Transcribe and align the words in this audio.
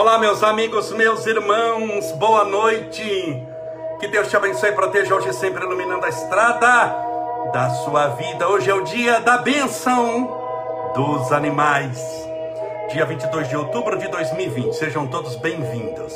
Olá, 0.00 0.18
meus 0.18 0.42
amigos, 0.42 0.90
meus 0.92 1.26
irmãos, 1.26 2.10
boa 2.12 2.42
noite. 2.42 3.46
Que 4.00 4.08
Deus 4.08 4.28
te 4.28 4.34
abençoe 4.34 4.70
e 4.70 4.72
proteja 4.72 5.14
hoje 5.14 5.30
sempre 5.34 5.62
iluminando 5.62 6.06
a 6.06 6.08
estrada 6.08 6.96
da 7.52 7.68
sua 7.84 8.08
vida. 8.08 8.48
Hoje 8.48 8.70
é 8.70 8.74
o 8.74 8.82
dia 8.82 9.20
da 9.20 9.36
bênção 9.36 10.26
dos 10.94 11.30
animais. 11.32 12.02
Dia 12.90 13.04
22 13.04 13.50
de 13.50 13.56
outubro 13.58 13.98
de 13.98 14.08
2020. 14.08 14.72
Sejam 14.72 15.06
todos 15.06 15.36
bem-vindos. 15.36 16.14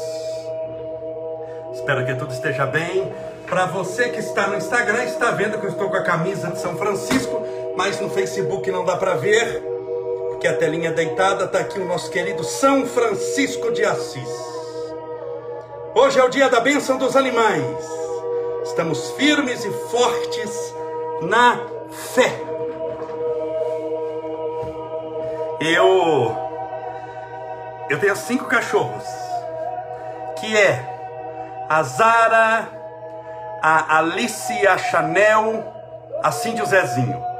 Espero 1.74 2.06
que 2.06 2.14
tudo 2.14 2.32
esteja 2.32 2.64
bem. 2.64 3.12
Para 3.46 3.66
você 3.66 4.08
que 4.08 4.18
está 4.18 4.46
no 4.46 4.56
Instagram, 4.56 5.04
está 5.04 5.30
vendo 5.32 5.60
que 5.60 5.66
eu 5.66 5.70
estou 5.70 5.90
com 5.90 5.96
a 5.96 6.02
camisa 6.02 6.50
de 6.50 6.58
São 6.58 6.74
Francisco, 6.78 7.46
mas 7.76 8.00
no 8.00 8.08
Facebook 8.08 8.72
não 8.72 8.82
dá 8.82 8.96
para 8.96 9.16
ver, 9.16 9.73
porque 10.44 10.56
a 10.56 10.58
telinha 10.58 10.92
deitada 10.92 11.46
está 11.46 11.60
aqui 11.60 11.80
o 11.80 11.86
nosso 11.86 12.10
querido 12.10 12.44
São 12.44 12.86
Francisco 12.86 13.72
de 13.72 13.82
Assis. 13.82 14.28
Hoje 15.94 16.20
é 16.20 16.22
o 16.22 16.28
dia 16.28 16.50
da 16.50 16.60
bênção 16.60 16.98
dos 16.98 17.16
animais. 17.16 17.64
Estamos 18.62 19.12
firmes 19.12 19.64
e 19.64 19.70
fortes 19.88 20.74
na 21.22 21.58
fé. 21.90 22.30
Eu 25.62 26.36
eu 27.88 27.98
tenho 27.98 28.14
cinco 28.14 28.44
cachorros, 28.44 29.04
que 30.38 30.54
é 30.54 31.64
a 31.70 31.82
Zara, 31.84 32.68
a 33.62 33.96
Alice, 33.96 34.66
a 34.66 34.76
Chanel, 34.76 35.72
a 36.22 36.30
Cindy 36.30 36.60
e 36.60 36.62
o 36.62 36.66
Zezinho. 36.66 37.33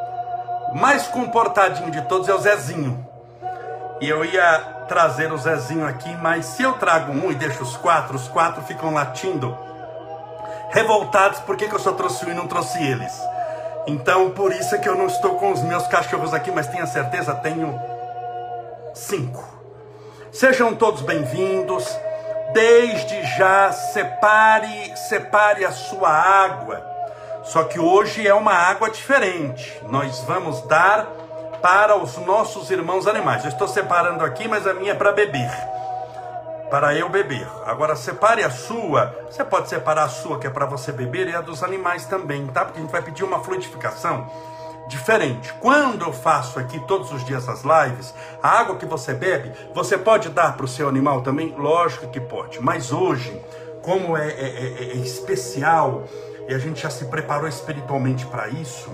Mais 0.75 1.07
comportadinho 1.07 1.89
de 1.89 2.03
todos 2.03 2.29
é 2.29 2.35
o 2.35 2.39
Zezinho. 2.39 3.09
E 4.01 4.09
eu 4.09 4.25
ia 4.25 4.59
trazer 4.89 5.33
o 5.33 5.39
Zezinho 5.39 5.87
aqui, 5.87 6.13
mas 6.17 6.47
se 6.47 6.65
eu 6.65 6.73
trago 6.73 7.13
um 7.13 7.31
e 7.31 7.35
deixo 7.37 7.63
os 7.63 7.77
quatro, 7.77 8.17
os 8.17 8.27
quatro 8.27 8.61
ficam 8.63 8.93
latindo, 8.93 9.57
revoltados 10.71 11.39
porque 11.41 11.69
que 11.69 11.75
eu 11.75 11.79
só 11.79 11.93
trouxe 11.93 12.27
um 12.27 12.31
e 12.31 12.35
não 12.35 12.49
trouxe 12.49 12.83
eles. 12.83 13.13
Então, 13.87 14.31
por 14.31 14.51
isso 14.51 14.75
é 14.75 14.79
que 14.79 14.89
eu 14.89 14.97
não 14.97 15.07
estou 15.07 15.37
com 15.37 15.53
os 15.53 15.63
meus 15.63 15.87
cachorros 15.87 16.35
aqui, 16.35 16.51
mas 16.51 16.67
tenha 16.67 16.87
certeza, 16.87 17.35
tenho 17.37 17.81
cinco. 18.95 19.45
Sejam 20.33 20.75
todos 20.75 21.03
bem-vindos. 21.03 21.87
Desde 22.53 23.23
já 23.37 23.71
separe, 23.71 24.97
separe 24.97 25.65
a 25.65 25.71
sua 25.71 26.11
água. 26.11 26.94
Só 27.45 27.65
que 27.65 27.79
hoje 27.79 28.27
é 28.27 28.35
uma 28.35 28.55
água 28.55 28.91
diferente. 28.91 29.81
Nós 29.89 30.21
vamos 30.21 30.63
dar 30.63 31.07
para 31.61 31.97
os 31.97 32.17
nossos 32.19 32.71
irmãos 32.71 33.07
animais. 33.07 33.45
Eu 33.45 33.51
estou 33.51 33.69
separando 33.69 34.25
aqui, 34.25 34.49
mas 34.49 34.67
a 34.67 34.75
minha 34.75 34.93
é 34.93 34.95
para 34.95 35.13
beber. 35.13 35.51
Para 36.71 36.95
eu 36.95 37.09
beber. 37.09 37.47
Agora 37.67 37.95
separe 37.97 38.43
a 38.43 38.51
sua. 38.51 39.15
Você 39.31 39.45
pode 39.45 39.69
separar 39.69 40.05
a 40.05 40.09
sua 40.09 40.39
que 40.39 40.47
é 40.47 40.51
para 40.51 40.67
você 40.67 40.91
beber 40.91 41.29
e 41.29 41.35
a 41.35 41.41
dos 41.41 41.63
animais 41.63 42.07
também, 42.07 42.47
tá? 42.47 42.65
Porque 42.65 42.79
a 42.79 42.83
gente 42.83 42.91
vai 42.91 43.03
pedir 43.03 43.25
uma 43.25 43.41
fluidificação 43.45 44.27
diferente. 44.89 45.53
Quando 45.61 46.05
eu 46.05 46.13
faço 46.13 46.59
aqui 46.59 46.79
todos 46.81 47.13
os 47.13 47.25
dias 47.25 47.49
as 47.49 47.63
lives, 47.63 48.15
a 48.43 48.49
água 48.49 48.77
que 48.77 48.87
você 48.87 49.13
bebe, 49.13 49.53
você 49.75 49.99
pode 49.99 50.31
dar 50.31 50.57
para 50.57 50.65
o 50.65 50.69
seu 50.69 50.89
animal 50.89 51.23
também? 51.23 51.55
Lógico 51.57 52.09
que 52.09 52.21
pode. 52.21 52.61
Mas 52.61 52.91
hoje, 52.91 53.39
como 53.83 54.17
é, 54.17 54.29
é, 54.29 54.33
é, 54.33 54.85
é 54.93 54.97
especial 54.97 56.05
e 56.49 56.55
a 56.55 56.59
gente 56.59 56.83
já 56.83 56.91
se 56.91 57.07
preparou 57.07 57.49
espiritualmente 57.49 58.27
para 58.27 58.49
isso, 58.49 58.91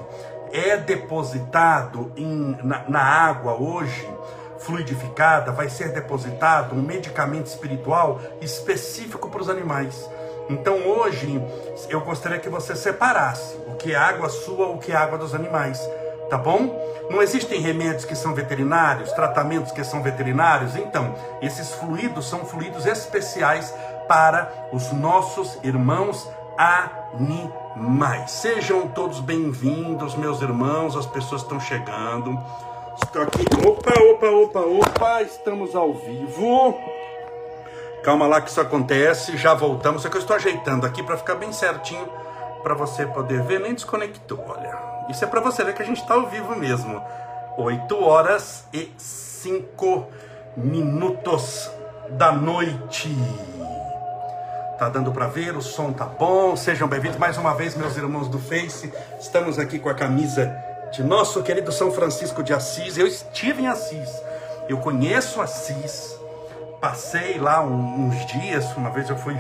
é 0.52 0.76
depositado 0.76 2.12
em, 2.16 2.58
na, 2.62 2.84
na 2.88 3.00
água 3.00 3.54
hoje 3.54 4.08
fluidificada, 4.60 5.52
vai 5.52 5.68
ser 5.68 5.92
depositado 5.92 6.74
um 6.74 6.82
medicamento 6.82 7.46
espiritual 7.46 8.20
específico 8.40 9.28
para 9.28 9.40
os 9.40 9.48
animais. 9.48 10.08
Então 10.48 10.76
hoje 10.86 11.42
eu 11.88 12.00
gostaria 12.00 12.38
que 12.38 12.48
você 12.48 12.74
separasse 12.74 13.56
o 13.66 13.76
que 13.76 13.92
é 13.92 13.96
água 13.96 14.28
sua, 14.28 14.68
o 14.68 14.78
que 14.78 14.92
é 14.92 14.96
água 14.96 15.16
dos 15.16 15.34
animais, 15.34 15.80
tá 16.28 16.36
bom? 16.36 16.78
Não 17.08 17.22
existem 17.22 17.60
remédios 17.60 18.04
que 18.04 18.14
são 18.14 18.34
veterinários, 18.34 19.12
tratamentos 19.12 19.72
que 19.72 19.82
são 19.82 20.02
veterinários, 20.02 20.76
então 20.76 21.14
esses 21.40 21.72
fluidos 21.72 22.28
são 22.28 22.44
fluidos 22.44 22.84
especiais 22.84 23.72
para 24.06 24.52
os 24.72 24.92
nossos 24.92 25.58
irmãos 25.62 26.28
animais. 27.15 28.31
Sejam 28.31 28.88
todos 28.88 29.21
bem-vindos, 29.21 30.15
meus 30.15 30.41
irmãos, 30.41 30.97
as 30.97 31.06
pessoas 31.06 31.43
estão 31.43 31.59
chegando. 31.59 32.38
Estou 33.03 33.22
aqui. 33.22 33.44
Opa, 33.66 33.93
opa, 34.00 34.26
opa, 34.26 34.60
opa, 34.60 35.22
estamos 35.22 35.75
ao 35.75 35.93
vivo. 35.94 36.78
Calma 38.03 38.26
lá 38.26 38.41
que 38.41 38.50
isso 38.50 38.60
acontece, 38.60 39.37
já 39.37 39.54
voltamos. 39.54 40.03
Só 40.03 40.09
que 40.09 40.16
eu 40.16 40.21
estou 40.21 40.37
ajeitando 40.37 40.87
aqui 40.87 41.03
para 41.03 41.16
ficar 41.16 41.34
bem 41.34 41.53
certinho 41.53 42.09
para 42.62 42.75
você 42.75 43.06
poder 43.06 43.42
ver. 43.42 43.60
Nem 43.60 43.75
desconectou, 43.75 44.44
olha. 44.48 44.78
Isso 45.09 45.25
é 45.25 45.27
para 45.27 45.41
você 45.41 45.65
ver 45.65 45.75
que 45.75 45.82
a 45.82 45.87
gente 45.87 46.00
está 46.00 46.15
ao 46.15 46.27
vivo 46.27 46.54
mesmo. 46.56 47.03
8 47.56 48.04
horas 48.04 48.65
e 48.72 48.91
5 48.97 50.06
minutos 50.56 51.71
da 52.10 52.32
noite. 52.32 53.09
Tá 54.80 54.88
dando 54.88 55.12
para 55.12 55.26
ver, 55.26 55.54
o 55.54 55.60
som 55.60 55.92
tá 55.92 56.06
bom. 56.06 56.56
Sejam 56.56 56.88
bem-vindos 56.88 57.18
mais 57.18 57.36
uma 57.36 57.54
vez, 57.54 57.74
meus 57.74 57.98
irmãos 57.98 58.28
do 58.28 58.38
Face. 58.38 58.91
Estamos 59.20 59.58
aqui 59.58 59.78
com 59.78 59.91
a 59.91 59.94
camisa 59.94 60.50
de 60.91 61.02
nosso 61.02 61.42
querido 61.42 61.70
São 61.70 61.92
Francisco 61.92 62.42
de 62.42 62.54
Assis. 62.54 62.96
Eu 62.96 63.06
estive 63.06 63.60
em 63.60 63.66
Assis. 63.66 64.08
Eu 64.70 64.78
conheço 64.78 65.42
Assis 65.42 66.18
passei 66.80 67.38
lá 67.38 67.62
uns 67.62 68.24
dias, 68.26 68.74
uma 68.74 68.91
vez 68.91 69.10
eu 69.10 69.16
fui, 69.16 69.36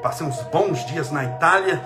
passei 0.00 0.24
uns 0.24 0.40
bons 0.42 0.86
dias 0.86 1.10
na 1.10 1.24
Itália, 1.24 1.82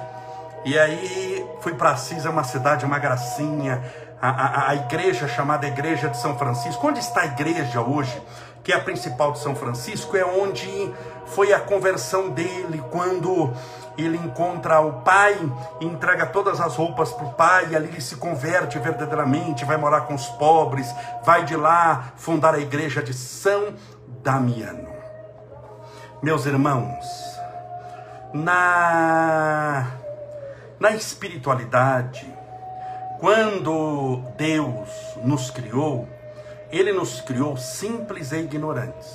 e 0.64 0.78
aí 0.78 1.46
fui 1.60 1.72
para 1.74 1.92
Assis, 1.92 2.26
é 2.26 2.28
uma 2.28 2.44
cidade, 2.44 2.84
uma 2.84 2.98
gracinha, 2.98 3.82
a, 4.20 4.28
a, 4.28 4.70
a, 4.70 4.74
igreja 4.74 5.26
chamada 5.26 5.66
Igreja 5.66 6.10
de 6.10 6.18
São 6.18 6.36
Francisco. 6.36 6.86
Onde 6.86 7.00
está 7.00 7.22
a 7.22 7.26
igreja 7.26 7.80
hoje, 7.80 8.20
que 8.62 8.72
é 8.72 8.76
a 8.76 8.80
principal 8.80 9.32
de 9.32 9.38
São 9.38 9.54
Francisco, 9.54 10.16
é 10.16 10.24
onde 10.24 10.92
foi 11.26 11.52
a 11.52 11.60
conversão 11.60 12.28
dele, 12.30 12.82
quando 12.90 13.52
ele 13.96 14.16
encontra 14.16 14.80
o 14.80 15.00
pai, 15.02 15.36
entrega 15.80 16.26
todas 16.26 16.60
as 16.60 16.76
roupas 16.76 17.12
para 17.12 17.26
o 17.26 17.32
pai, 17.32 17.68
e 17.70 17.76
ali 17.76 17.88
ele 17.88 18.00
se 18.00 18.16
converte 18.16 18.78
verdadeiramente, 18.78 19.64
vai 19.64 19.76
morar 19.76 20.02
com 20.02 20.14
os 20.14 20.26
pobres, 20.26 20.92
vai 21.22 21.44
de 21.44 21.56
lá 21.56 22.12
fundar 22.16 22.54
a 22.54 22.58
igreja 22.58 23.02
de 23.02 23.14
São 23.14 23.74
Damiano. 24.22 24.88
Meus 26.22 26.44
irmãos, 26.44 27.06
na, 28.34 29.86
na 30.78 30.90
espiritualidade, 30.92 32.26
quando 33.18 34.22
Deus 34.36 34.88
nos 35.22 35.50
criou, 35.50 36.08
Ele 36.70 36.92
nos 36.92 37.20
criou 37.20 37.56
simples 37.56 38.32
e 38.32 38.36
ignorantes, 38.36 39.08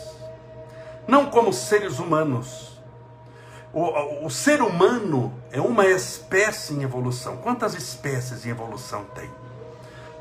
não 1.07 1.27
como 1.27 1.53
seres 1.53 1.99
humanos. 1.99 2.75
O, 3.73 4.25
o 4.25 4.29
ser 4.29 4.61
humano 4.61 5.33
é 5.51 5.59
uma 5.59 5.85
espécie 5.85 6.73
em 6.73 6.83
evolução. 6.83 7.37
Quantas 7.37 7.73
espécies 7.73 8.45
em 8.45 8.49
evolução 8.49 9.03
tem? 9.13 9.29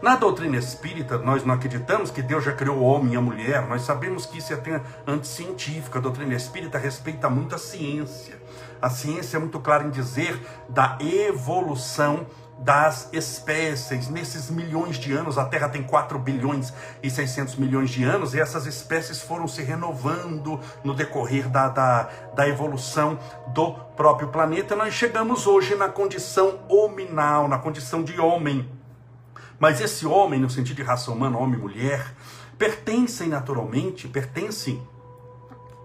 Na 0.04 0.16
doutrina 0.16 0.58
espírita, 0.58 1.16
nós 1.16 1.44
não 1.44 1.54
acreditamos 1.54 2.10
que 2.10 2.20
Deus 2.20 2.44
já 2.44 2.52
criou 2.52 2.76
o 2.76 2.82
homem 2.82 3.14
e 3.14 3.16
a 3.16 3.22
mulher, 3.22 3.66
nós 3.66 3.82
sabemos 3.82 4.26
que 4.26 4.36
isso 4.36 4.52
é 4.52 4.56
até 4.56 4.82
anticientífico. 5.06 5.96
A 5.96 6.00
doutrina 6.00 6.34
espírita 6.34 6.76
respeita 6.76 7.30
muito 7.30 7.54
a 7.54 7.58
ciência. 7.58 8.34
A 8.82 8.90
ciência 8.90 9.38
é 9.38 9.40
muito 9.40 9.58
clara 9.60 9.84
em 9.84 9.90
dizer 9.90 10.38
da 10.68 10.98
evolução 11.00 12.26
das 12.58 13.08
espécies. 13.12 14.08
Nesses 14.08 14.50
milhões 14.50 14.96
de 14.96 15.12
anos, 15.12 15.38
a 15.38 15.44
Terra 15.44 15.68
tem 15.68 15.82
4 15.82 16.18
bilhões 16.18 16.72
e 17.02 17.10
600 17.10 17.56
milhões 17.56 17.90
de 17.90 18.04
anos, 18.04 18.34
e 18.34 18.40
essas 18.40 18.66
espécies 18.66 19.20
foram 19.20 19.46
se 19.46 19.62
renovando 19.62 20.58
no 20.82 20.94
decorrer 20.94 21.48
da, 21.48 21.68
da, 21.68 22.08
da 22.34 22.48
evolução 22.48 23.18
do 23.48 23.72
próprio 23.96 24.28
planeta. 24.28 24.74
Nós 24.76 24.94
chegamos 24.94 25.46
hoje 25.46 25.74
na 25.74 25.88
condição 25.88 26.60
hominal, 26.68 27.48
na 27.48 27.58
condição 27.58 28.02
de 28.02 28.20
homem. 28.20 28.68
Mas 29.58 29.80
esse 29.80 30.06
homem, 30.06 30.40
no 30.40 30.50
sentido 30.50 30.76
de 30.76 30.82
raça 30.82 31.10
humana, 31.10 31.38
homem 31.38 31.58
e 31.58 31.62
mulher, 31.62 32.14
pertencem 32.58 33.28
naturalmente, 33.28 34.08
pertencem 34.08 34.82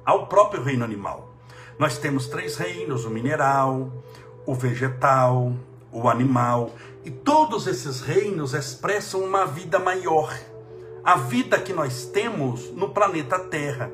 ao 0.06 0.28
próprio 0.28 0.64
reino 0.64 0.84
animal. 0.84 1.34
Nós 1.78 1.98
temos 1.98 2.28
três 2.28 2.58
reinos: 2.58 3.06
o 3.06 3.10
mineral, 3.10 3.92
o 4.46 4.54
vegetal, 4.56 5.54
o 5.92 6.08
animal, 6.10 6.72
e 7.04 7.12
todos 7.12 7.68
esses 7.68 8.02
reinos 8.02 8.54
expressam 8.54 9.22
uma 9.22 9.46
vida 9.46 9.80
maior, 9.80 10.34
a 11.04 11.16
vida 11.16 11.60
que 11.60 11.74
nós 11.74 12.06
temos 12.06 12.72
no 12.72 12.90
planeta 12.90 13.40
Terra. 13.40 13.92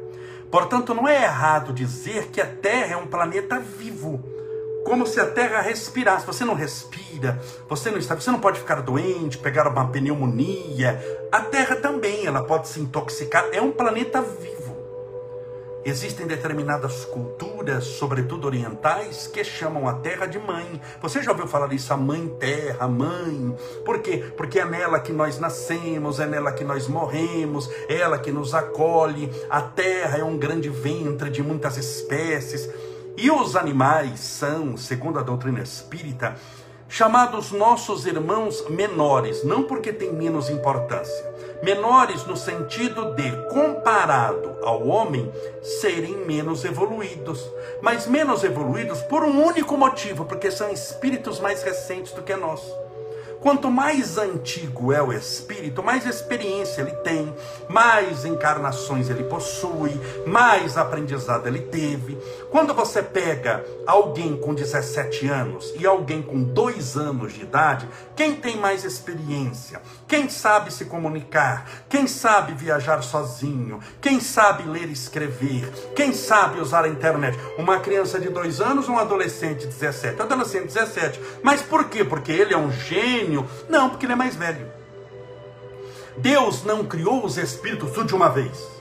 Portanto, 0.52 0.94
não 0.94 1.08
é 1.08 1.24
errado 1.24 1.74
dizer 1.74 2.28
que 2.28 2.42
a 2.42 2.46
Terra 2.46 2.94
é 2.94 2.98
um 2.98 3.08
planeta 3.08 3.60
vivo 3.60 4.36
como 4.86 5.08
se 5.08 5.20
a 5.20 5.26
terra 5.26 5.60
respirasse. 5.62 6.26
Você 6.28 6.46
não 6.46 6.54
respira, 6.54 7.42
você 7.68 7.90
não 7.90 7.98
está, 7.98 8.16
você 8.16 8.30
não 8.30 8.40
pode 8.40 8.60
ficar 8.60 8.82
doente, 8.82 9.40
pegar 9.40 9.68
uma 9.68 9.88
pneumonia. 9.90 11.02
A 11.32 11.42
terra 11.42 11.76
também, 11.76 12.28
ela 12.28 12.44
pode 12.44 12.68
se 12.68 12.80
intoxicar. 12.80 13.50
É 13.52 13.60
um 13.60 13.72
planeta 13.72 14.22
vivo. 14.22 14.55
Existem 15.88 16.26
determinadas 16.26 17.06
culturas, 17.06 17.84
sobretudo 17.84 18.48
orientais, 18.48 19.28
que 19.28 19.44
chamam 19.44 19.88
a 19.88 19.94
terra 19.94 20.26
de 20.26 20.40
mãe. 20.40 20.82
Você 21.00 21.22
já 21.22 21.30
ouviu 21.30 21.46
falar 21.46 21.72
isso, 21.74 21.94
a 21.94 21.98
mãe 21.98 22.28
terra, 22.40 22.88
mãe? 22.88 23.56
Por 23.86 24.00
quê? 24.00 24.34
Porque 24.36 24.60
é 24.60 24.66
nela 24.66 25.00
que 25.00 25.14
nós 25.14 25.38
nascemos, 25.38 26.20
é 26.20 26.26
nela 26.26 26.52
que 26.52 26.64
nós 26.64 26.88
morremos, 26.88 27.70
é 27.88 27.98
ela 28.00 28.18
que 28.18 28.32
nos 28.32 28.56
acolhe. 28.56 29.30
A 29.48 29.62
terra 29.62 30.18
é 30.18 30.24
um 30.24 30.40
grande 30.40 30.70
ventre 30.70 31.30
de 31.30 31.44
muitas 31.44 31.78
espécies. 31.78 32.68
E 33.16 33.30
os 33.30 33.56
animais 33.56 34.20
são, 34.22 34.76
segundo 34.76 35.20
a 35.20 35.22
doutrina 35.22 35.62
espírita, 35.62 36.36
chamados 36.90 37.52
nossos 37.52 38.08
irmãos 38.08 38.68
menores, 38.70 39.44
não 39.44 39.64
porque 39.64 39.94
têm 39.94 40.12
menos 40.12 40.50
importância, 40.50 41.26
menores 41.66 42.24
no 42.26 42.38
sentido 42.38 43.16
de, 43.16 43.32
comparado 43.50 44.56
ao 44.62 44.88
homem, 44.88 45.32
serem 45.64 46.16
menos 46.18 46.64
evoluídos, 46.64 47.44
mas 47.82 48.06
menos 48.06 48.44
evoluídos 48.44 49.02
por 49.02 49.24
um 49.24 49.44
único 49.44 49.76
motivo, 49.76 50.26
porque 50.26 50.52
são 50.52 50.70
espíritos 50.70 51.40
mais 51.40 51.64
recentes 51.64 52.14
do 52.14 52.22
que 52.22 52.36
nós. 52.36 52.62
Quanto 53.42 53.70
mais 53.70 54.18
antigo 54.18 54.92
é 54.92 55.02
o 55.04 55.14
espírito, 55.14 55.84
mais 55.84 56.04
experiência 56.08 56.82
ele 56.82 56.96
tem, 57.04 57.32
mais 57.70 58.26
encarnações 58.26 59.08
ele 59.08 59.24
possui, 59.24 59.92
mais 60.26 60.78
aprendizado 60.78 61.46
ele 61.46 61.60
teve. 61.60 62.18
Quando 62.50 62.74
você 62.74 63.04
pega 63.04 63.64
alguém 63.86 64.36
com 64.36 64.56
17 64.56 65.28
anos 65.28 65.72
e 65.78 65.86
alguém 65.86 66.24
com 66.24 66.42
2 66.42 66.98
anos 66.98 67.34
de 67.34 67.44
idade, 67.44 67.88
quem 68.16 68.36
tem 68.36 68.58
mais 68.58 68.84
experiência? 68.84 69.80
Quem 70.08 70.30
sabe 70.30 70.72
se 70.72 70.86
comunicar? 70.86 71.68
Quem 71.90 72.06
sabe 72.06 72.54
viajar 72.54 73.02
sozinho? 73.02 73.80
Quem 74.00 74.20
sabe 74.20 74.64
ler 74.64 74.88
e 74.88 74.94
escrever? 74.94 75.68
Quem 75.96 76.14
sabe 76.14 76.60
usar 76.60 76.86
a 76.86 76.88
internet? 76.88 77.38
Uma 77.58 77.80
criança 77.80 78.20
de 78.20 78.30
2 78.30 78.62
anos 78.62 78.88
um 78.88 79.00
adolescente 79.00 79.62
de 79.62 79.68
17? 79.68 80.22
Adolescente 80.22 80.68
de 80.68 80.74
17. 80.76 81.20
Mas 81.42 81.64
por 81.64 81.86
quê? 81.86 82.04
Porque 82.04 82.32
ele 82.32 82.54
é 82.54 82.58
um 82.58 82.72
gênio 82.72 83.48
não, 83.68 83.90
porque 83.90 84.06
ele 84.06 84.14
é 84.14 84.16
mais 84.16 84.36
velho. 84.36 84.72
Deus 86.18 86.64
não 86.64 86.86
criou 86.86 87.26
os 87.26 87.38
espíritos 87.38 87.92
tudo 87.92 88.08
de 88.08 88.16
uma 88.16 88.30
vez. 88.30 88.76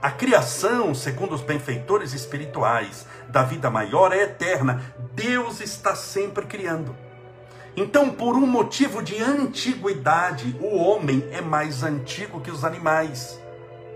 A 0.00 0.10
criação, 0.10 0.94
segundo 0.94 1.34
os 1.34 1.42
benfeitores 1.42 2.12
espirituais 2.12 3.04
da 3.28 3.42
vida 3.42 3.68
maior, 3.68 4.12
é 4.12 4.22
eterna. 4.22 4.94
Deus 5.12 5.60
está 5.60 5.96
sempre 5.96 6.46
criando. 6.46 6.94
Então, 7.76 8.10
por 8.10 8.34
um 8.36 8.46
motivo 8.46 9.02
de 9.02 9.22
antiguidade, 9.22 10.56
o 10.60 10.76
homem 10.76 11.28
é 11.30 11.42
mais 11.42 11.82
antigo 11.82 12.40
que 12.40 12.50
os 12.50 12.64
animais 12.64 13.38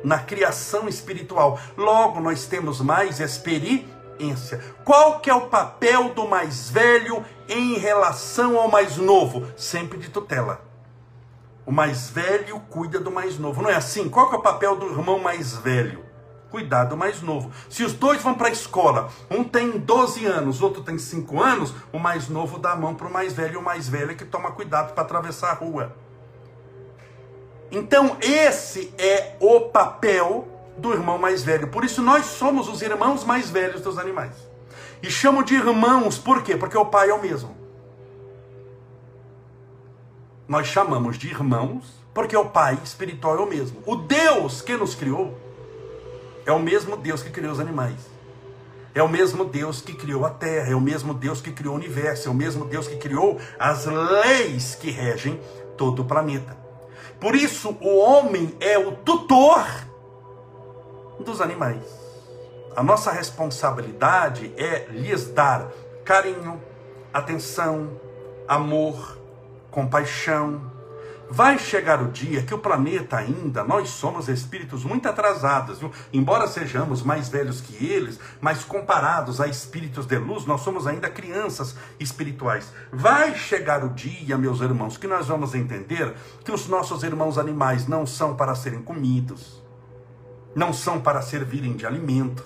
na 0.05 0.19
criação 0.19 0.87
espiritual. 0.87 1.59
Logo, 1.79 2.21
nós 2.21 2.47
temos 2.47 2.83
mais 2.83 3.21
experiência. 3.21 4.63
Qual 4.85 5.21
que 5.21 5.31
é 5.31 5.35
o 5.35 5.49
papel 5.49 6.13
do 6.13 6.29
mais 6.29 6.69
velho 6.69 7.25
em 7.49 7.79
relação 7.79 8.59
ao 8.59 8.69
mais 8.69 8.99
novo? 8.99 9.47
Sempre 9.57 9.99
de 9.99 10.11
tutela. 10.11 10.61
O 11.65 11.73
mais 11.73 12.11
velho 12.11 12.61
cuida 12.69 13.01
do 13.01 13.11
mais 13.11 13.39
novo. 13.39 13.63
Não 13.63 13.71
é 13.71 13.77
assim? 13.77 14.11
Qual 14.11 14.29
que 14.29 14.35
é 14.35 14.39
o 14.39 14.43
papel 14.43 14.77
do 14.77 14.87
irmão 14.91 15.19
mais 15.19 15.57
velho? 15.57 16.10
Cuidar 16.51 16.85
do 16.85 16.97
mais 16.97 17.23
novo. 17.23 17.51
Se 17.69 17.85
os 17.85 17.93
dois 17.93 18.23
vão 18.23 18.35
para 18.35 18.49
a 18.49 18.53
escola, 18.53 19.11
um 19.31 19.45
tem 19.45 19.79
12 19.79 20.27
anos, 20.27 20.61
outro 20.61 20.83
tem 20.83 20.99
5 20.99 21.41
anos, 21.41 21.73
o 21.93 21.99
mais 21.99 22.29
novo 22.29 22.59
dá 22.59 22.73
a 22.73 22.77
mão 22.77 22.95
para 22.95 23.07
o 23.07 23.13
mais 23.13 23.33
velho, 23.33 23.55
e 23.55 23.57
o 23.57 23.63
mais 23.63 23.89
velho 23.89 24.11
é 24.11 24.15
que 24.15 24.25
toma 24.25 24.51
cuidado 24.51 24.93
para 24.93 25.03
atravessar 25.03 25.51
a 25.51 25.55
rua. 25.55 25.95
Então, 27.71 28.17
esse 28.21 28.93
é 28.99 29.37
o 29.39 29.61
papel 29.61 30.49
do 30.77 30.93
irmão 30.93 31.19
mais 31.19 31.43
velho. 31.43 31.69
Por 31.69 31.85
isso 31.85 32.03
nós 32.03 32.27
somos 32.27 32.69
os 32.69 32.83
irmãos 32.83 33.25
mais 33.25 33.49
velhos 33.49 33.81
dos 33.81 33.99
animais. 33.99 34.33
E 35.03 35.11
chamo 35.11 35.45
de 35.45 35.55
irmãos, 35.55 36.19
por 36.19 36.43
quê? 36.43 36.57
Porque 36.57 36.77
o 36.77 36.85
pai 36.85 37.11
é 37.11 37.15
o 37.15 37.23
mesmo. 37.23 37.57
Nós 40.49 40.67
chamamos 40.67 41.17
de 41.17 41.29
irmãos 41.29 42.01
porque 42.13 42.37
o 42.37 42.47
pai 42.47 42.77
espiritual 42.83 43.37
é 43.39 43.41
o 43.41 43.47
mesmo. 43.47 43.83
O 43.87 43.95
Deus 43.95 44.61
que 44.61 44.77
nos 44.77 44.97
criou 44.97 45.39
é 46.47 46.53
o 46.53 46.59
mesmo 46.59 46.97
Deus 46.97 47.23
que 47.23 47.31
criou 47.31 47.53
os 47.53 47.61
animais. 47.61 47.99
É 48.95 49.03
o 49.03 49.09
mesmo 49.09 49.45
Deus 49.45 49.81
que 49.81 49.95
criou 49.95 50.27
a 50.27 50.31
terra, 50.31 50.73
é 50.73 50.75
o 50.75 50.81
mesmo 50.81 51.15
Deus 51.15 51.41
que 51.41 51.53
criou 51.53 51.75
o 51.75 51.77
universo, 51.77 52.29
é 52.29 52.31
o 52.31 52.35
mesmo 52.35 52.65
Deus 52.65 52.89
que 52.89 52.97
criou 52.97 53.39
as 53.59 53.87
leis 53.87 54.75
que 54.75 54.91
regem 54.91 55.41
todo 55.77 56.03
o 56.03 56.05
planeta. 56.05 56.57
Por 57.21 57.37
isso, 57.37 57.77
o 57.81 57.99
homem 57.99 58.55
é 58.59 58.79
o 58.79 58.93
tutor 58.93 59.65
dos 61.21 61.41
animais. 61.41 61.83
A 62.75 62.83
nossa 62.83 63.13
responsabilidade 63.13 64.53
é 64.57 64.87
lhes 64.91 65.27
dar 65.27 65.71
carinho, 66.05 66.61
atenção, 67.13 68.01
amor, 68.49 69.19
compaixão. 69.71 70.61
Vai 71.33 71.61
chegar 71.61 72.03
o 72.03 72.11
dia 72.11 72.43
que 72.43 72.53
o 72.53 72.59
planeta 72.59 73.17
ainda, 73.17 73.63
nós 73.63 73.89
somos 73.91 74.29
espíritos 74.29 74.83
muito 74.83 75.09
atrasados, 75.09 75.79
viu? 75.79 75.93
embora 76.13 76.49
sejamos 76.49 77.03
mais 77.05 77.29
velhos 77.29 77.61
que 77.61 77.87
eles, 77.87 78.19
mas 78.41 78.65
comparados 78.65 79.41
a 79.41 79.47
espíritos 79.47 80.07
de 80.07 80.19
luz, 80.19 80.45
nós 80.45 80.61
somos 80.63 80.89
ainda 80.89 81.09
crianças 81.09 81.77
espirituais. 82.01 82.73
Vai 82.93 83.37
chegar 83.37 83.85
o 83.85 83.91
dia, 83.91 84.37
meus 84.37 84.61
irmãos, 84.61 84.97
que 84.97 85.07
nós 85.07 85.29
vamos 85.29 85.55
entender 85.55 86.15
que 86.45 86.51
os 86.51 86.67
nossos 86.67 87.05
irmãos 87.05 87.39
animais 87.39 87.87
não 87.87 88.05
são 88.05 88.35
para 88.35 88.57
serem 88.57 88.83
comidos 88.83 89.61
não 90.55 90.73
são 90.73 91.01
para 91.01 91.23
servirem 91.23 91.75
de 91.75 91.87
alimento, 91.87 92.45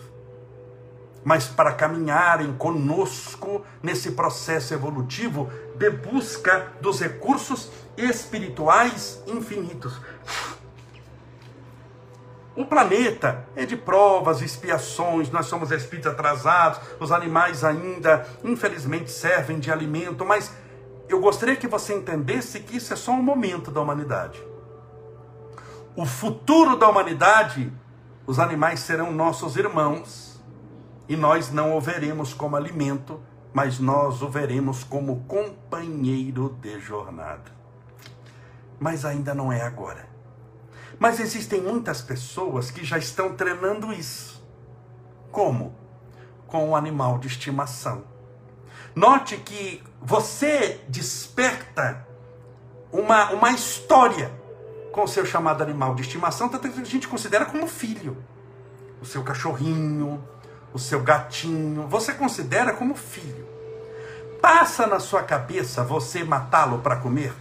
mas 1.24 1.46
para 1.46 1.72
caminharem 1.72 2.52
conosco 2.52 3.64
nesse 3.82 4.12
processo 4.12 4.74
evolutivo 4.74 5.50
de 5.76 5.90
busca 5.90 6.72
dos 6.80 7.00
recursos 7.00 7.70
espirituais 7.96 9.22
infinitos. 9.26 9.98
O 12.54 12.64
planeta 12.66 13.48
é 13.56 13.66
de 13.66 13.76
provas, 13.76 14.40
expiações, 14.40 15.30
nós 15.30 15.46
somos 15.46 15.72
espíritos 15.72 16.12
atrasados, 16.12 16.78
os 17.00 17.10
animais 17.10 17.64
ainda, 17.64 18.24
infelizmente, 18.44 19.10
servem 19.10 19.58
de 19.58 19.72
alimento, 19.72 20.24
mas 20.24 20.52
eu 21.08 21.20
gostaria 21.20 21.56
que 21.56 21.66
você 21.66 21.94
entendesse 21.94 22.60
que 22.60 22.76
isso 22.76 22.92
é 22.92 22.96
só 22.96 23.10
um 23.12 23.22
momento 23.22 23.72
da 23.72 23.80
humanidade. 23.80 24.40
O 25.96 26.06
futuro 26.06 26.76
da 26.76 26.88
humanidade 26.88 27.72
os 28.26 28.38
animais 28.38 28.80
serão 28.80 29.12
nossos 29.12 29.56
irmãos 29.56 30.33
e 31.08 31.16
nós 31.16 31.50
não 31.50 31.76
o 31.76 31.80
veremos 31.80 32.32
como 32.32 32.56
alimento, 32.56 33.20
mas 33.52 33.78
nós 33.78 34.22
o 34.22 34.28
veremos 34.28 34.82
como 34.82 35.24
companheiro 35.24 36.56
de 36.60 36.80
jornada. 36.80 37.52
Mas 38.80 39.04
ainda 39.04 39.34
não 39.34 39.52
é 39.52 39.62
agora. 39.62 40.08
Mas 40.98 41.20
existem 41.20 41.60
muitas 41.60 42.00
pessoas 42.00 42.70
que 42.70 42.84
já 42.84 42.98
estão 42.98 43.34
treinando 43.34 43.92
isso. 43.92 44.44
Como? 45.30 45.74
Com 46.46 46.70
o 46.70 46.76
animal 46.76 47.18
de 47.18 47.26
estimação. 47.28 48.04
Note 48.94 49.36
que 49.38 49.82
você 50.00 50.80
desperta 50.88 52.06
uma, 52.92 53.30
uma 53.32 53.50
história 53.50 54.32
com 54.92 55.02
o 55.02 55.08
seu 55.08 55.26
chamado 55.26 55.62
animal 55.62 55.96
de 55.96 56.02
estimação, 56.02 56.48
tanto 56.48 56.68
que 56.68 56.80
a 56.80 56.84
gente 56.84 57.08
considera 57.08 57.44
como 57.44 57.66
filho. 57.66 58.16
O 59.02 59.04
seu 59.04 59.24
cachorrinho, 59.24 60.22
o 60.74 60.78
seu 60.78 61.00
gatinho, 61.00 61.86
você 61.86 62.12
considera 62.12 62.72
como 62.74 62.96
filho. 62.96 63.46
Passa 64.42 64.86
na 64.86 64.98
sua 64.98 65.22
cabeça 65.22 65.84
você 65.84 66.24
matá-lo 66.24 66.80
para 66.80 66.96
comer? 66.96 67.32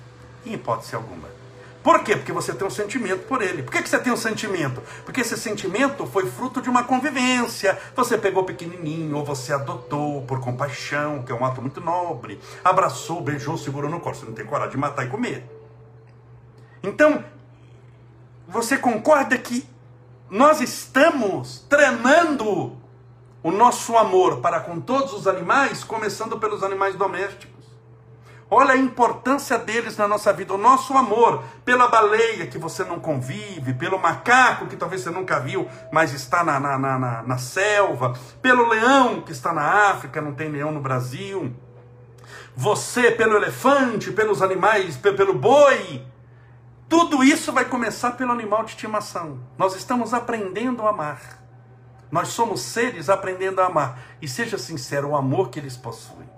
Em 0.45 0.53
hipótese 0.53 0.95
alguma. 0.95 1.33
Por 1.81 2.01
quê? 2.01 2.15
Porque 2.15 2.31
você 2.31 2.53
tem 2.53 2.65
um 2.65 2.69
sentimento 2.69 3.27
por 3.27 3.41
ele. 3.41 3.61
Por 3.61 3.71
que, 3.71 3.81
que 3.81 3.89
você 3.89 3.99
tem 3.99 4.13
um 4.13 4.17
sentimento? 4.17 4.81
Porque 5.03 5.19
esse 5.19 5.35
sentimento 5.35 6.05
foi 6.05 6.25
fruto 6.27 6.61
de 6.61 6.69
uma 6.69 6.85
convivência. 6.85 7.77
Você 7.93 8.17
pegou 8.17 8.45
pequenininho, 8.45 9.17
ou 9.17 9.25
você 9.25 9.51
adotou 9.51 10.21
por 10.21 10.39
compaixão, 10.39 11.23
que 11.23 11.31
é 11.31 11.35
um 11.35 11.43
ato 11.43 11.61
muito 11.61 11.81
nobre. 11.81 12.39
Abraçou, 12.63 13.19
beijou, 13.19 13.57
segurou 13.57 13.89
no 13.89 13.99
corpo. 13.99 14.17
Você 14.17 14.25
não 14.25 14.33
tem 14.33 14.45
coragem 14.45 14.71
de 14.71 14.77
matar 14.77 15.05
e 15.05 15.09
comer. 15.09 15.43
Então, 16.81 17.21
você 18.47 18.77
concorda 18.77 19.37
que 19.37 19.67
nós 20.29 20.61
estamos 20.61 21.65
treinando 21.67 22.81
o 23.43 23.51
nosso 23.51 23.97
amor 23.97 24.39
para 24.39 24.61
com 24.61 24.79
todos 24.79 25.13
os 25.13 25.27
animais, 25.27 25.83
começando 25.83 26.39
pelos 26.39 26.63
animais 26.63 26.95
domésticos? 26.95 27.53
Olha 28.49 28.73
a 28.73 28.77
importância 28.77 29.57
deles 29.57 29.97
na 29.97 30.07
nossa 30.07 30.31
vida. 30.31 30.53
O 30.53 30.57
nosso 30.57 30.95
amor 30.95 31.43
pela 31.65 31.87
baleia 31.87 32.45
que 32.45 32.57
você 32.57 32.83
não 32.83 32.99
convive, 32.99 33.73
pelo 33.73 33.99
macaco 33.99 34.67
que 34.67 34.77
talvez 34.77 35.01
você 35.01 35.09
nunca 35.09 35.39
viu, 35.39 35.67
mas 35.91 36.13
está 36.13 36.43
na, 36.43 36.59
na, 36.59 36.77
na, 36.77 37.23
na 37.23 37.37
selva, 37.37 38.13
pelo 38.41 38.67
leão 38.67 39.21
que 39.21 39.31
está 39.31 39.51
na 39.51 39.89
África, 39.89 40.21
não 40.21 40.33
tem 40.33 40.49
leão 40.49 40.71
no 40.71 40.79
Brasil. 40.79 41.51
Você 42.55 43.09
pelo 43.09 43.35
elefante, 43.35 44.11
pelos 44.11 44.41
animais, 44.41 44.95
pelo 44.95 45.33
boi, 45.33 46.05
tudo 46.87 47.23
isso 47.23 47.51
vai 47.51 47.65
começar 47.65 48.11
pelo 48.11 48.31
animal 48.31 48.63
de 48.63 48.71
estimação. 48.71 49.39
Nós 49.57 49.75
estamos 49.75 50.13
aprendendo 50.13 50.83
a 50.83 50.91
amar. 50.91 51.42
Nós 52.13 52.27
somos 52.27 52.61
seres 52.61 53.09
aprendendo 53.09 53.59
a 53.59 53.65
amar. 53.65 53.99
E 54.21 54.27
seja 54.27 54.55
sincero, 54.55 55.09
o 55.09 55.15
amor 55.15 55.49
que 55.49 55.59
eles 55.59 55.75
possuem 55.75 56.29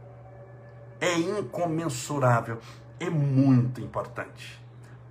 é 1.02 1.16
incomensurável, 1.16 2.60
é 2.98 3.10
muito 3.10 3.82
importante 3.82 4.58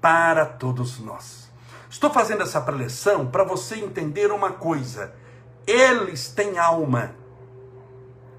para 0.01 0.47
todos 0.47 0.99
nós. 0.99 1.53
Estou 1.91 2.09
fazendo 2.09 2.43
essa 2.45 2.63
preleção 2.63 3.27
para 3.27 3.45
você 3.45 3.75
entender 3.75 4.33
uma 4.33 4.53
coisa. 4.53 5.13
Eles 5.67 6.29
têm 6.29 6.57
alma. 6.57 7.15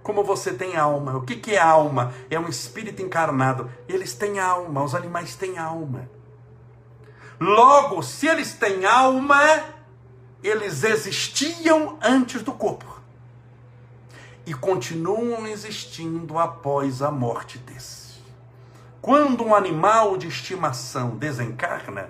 Como 0.02 0.24
você 0.24 0.52
tem 0.52 0.76
alma. 0.76 1.18
O 1.18 1.22
que, 1.22 1.36
que 1.36 1.54
é 1.54 1.62
alma? 1.62 2.12
É 2.28 2.40
um 2.40 2.50
espírito 2.50 3.04
encarnado. 3.04 3.70
Eles 3.88 4.16
têm 4.16 4.40
alma, 4.40 4.84
os 4.84 4.96
animais 4.96 5.36
têm 5.36 5.60
alma. 5.60 6.10
Logo, 7.40 8.02
se 8.02 8.26
eles 8.26 8.56
têm 8.56 8.84
alma, 8.84 9.75
eles 10.48 10.84
existiam 10.84 11.98
antes 12.02 12.44
do 12.44 12.54
corpo 12.54 13.02
e 14.46 14.54
continuam 14.54 15.48
existindo 15.48 16.38
após 16.38 17.02
a 17.02 17.10
morte 17.10 17.58
desse. 17.58 18.06
Quando 19.02 19.44
um 19.44 19.56
animal 19.56 20.18
de 20.18 20.28
estimação 20.28 21.18
desencarna, 21.18 22.10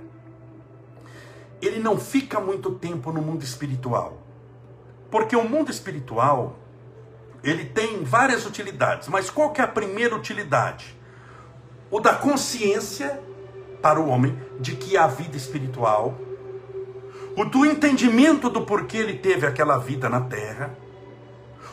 ele 1.61 1.79
não 1.79 1.97
fica 1.97 2.39
muito 2.39 2.71
tempo 2.71 3.11
no 3.11 3.21
mundo 3.21 3.43
espiritual. 3.43 4.21
Porque 5.09 5.35
o 5.35 5.47
mundo 5.47 5.71
espiritual, 5.71 6.57
ele 7.41 7.63
tem 7.63 8.03
várias 8.03 8.45
utilidades, 8.45 9.07
mas 9.07 9.29
qual 9.29 9.51
que 9.51 9.61
é 9.61 9.63
a 9.63 9.67
primeira 9.67 10.13
utilidade? 10.13 10.93
O 11.89 12.01
da 12.01 12.13
consciência 12.13 13.21
para 13.81 13.99
o 13.99 14.09
homem 14.09 14.37
de 14.59 14.75
que 14.75 14.97
a 14.97 15.07
vida 15.07 15.37
espiritual, 15.37 16.24
o 17.35 17.43
do 17.43 17.65
entendimento 17.65 18.49
do 18.49 18.61
porquê 18.61 18.97
ele 18.97 19.17
teve 19.17 19.45
aquela 19.45 19.77
vida 19.77 20.09
na 20.09 20.21
terra, 20.21 20.75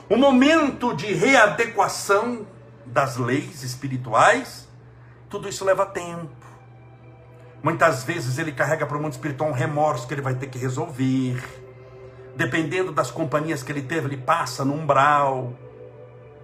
o 0.08 0.16
momento 0.16 0.94
de 0.94 1.12
readequação 1.12 2.46
das 2.84 3.16
leis 3.16 3.62
espirituais, 3.62 4.68
tudo 5.30 5.48
isso 5.48 5.64
leva 5.64 5.86
tempo. 5.86 6.28
Muitas 7.62 8.02
vezes 8.02 8.38
ele 8.38 8.52
carrega 8.52 8.84
para 8.84 8.98
o 8.98 9.00
mundo 9.00 9.12
espiritual 9.12 9.50
um 9.50 9.52
remorso 9.52 10.06
que 10.06 10.14
ele 10.14 10.20
vai 10.20 10.34
ter 10.34 10.48
que 10.48 10.58
resolver. 10.58 11.42
Dependendo 12.34 12.90
das 12.90 13.10
companhias 13.10 13.62
que 13.62 13.70
ele 13.70 13.82
teve, 13.82 14.08
ele 14.08 14.16
passa 14.16 14.64
no 14.64 14.74
umbral 14.74 15.52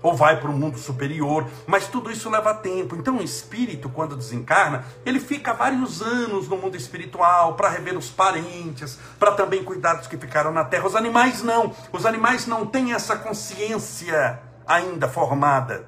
ou 0.03 0.15
vai 0.15 0.41
para 0.41 0.51
o 0.51 0.57
mundo 0.57 0.79
superior, 0.79 1.49
mas 1.67 1.87
tudo 1.87 2.11
isso 2.11 2.31
leva 2.31 2.55
tempo. 2.55 2.97
Então, 2.97 3.19
o 3.19 3.23
espírito, 3.23 3.89
quando 3.89 4.17
desencarna, 4.17 4.85
ele 5.05 5.21
fica 5.21 5.53
vários 5.53 6.03
anos 6.03 6.49
no 6.49 6.57
mundo 6.57 6.77
espiritual 6.77 7.55
para 7.55 7.69
rever 7.69 7.97
os 7.97 8.11
parentes, 8.11 8.99
para 9.19 9.33
também 9.33 9.65
cuidar 9.65 9.95
dos 9.95 10.07
que 10.07 10.17
ficaram 10.17 10.53
na 10.53 10.65
terra. 10.65 10.87
Os 10.87 10.97
animais 10.97 11.43
não, 11.43 11.75
os 11.93 12.07
animais 12.07 12.47
não 12.47 12.67
têm 12.67 12.93
essa 12.93 13.17
consciência 13.17 14.41
ainda 14.67 15.09
formada. 15.09 15.87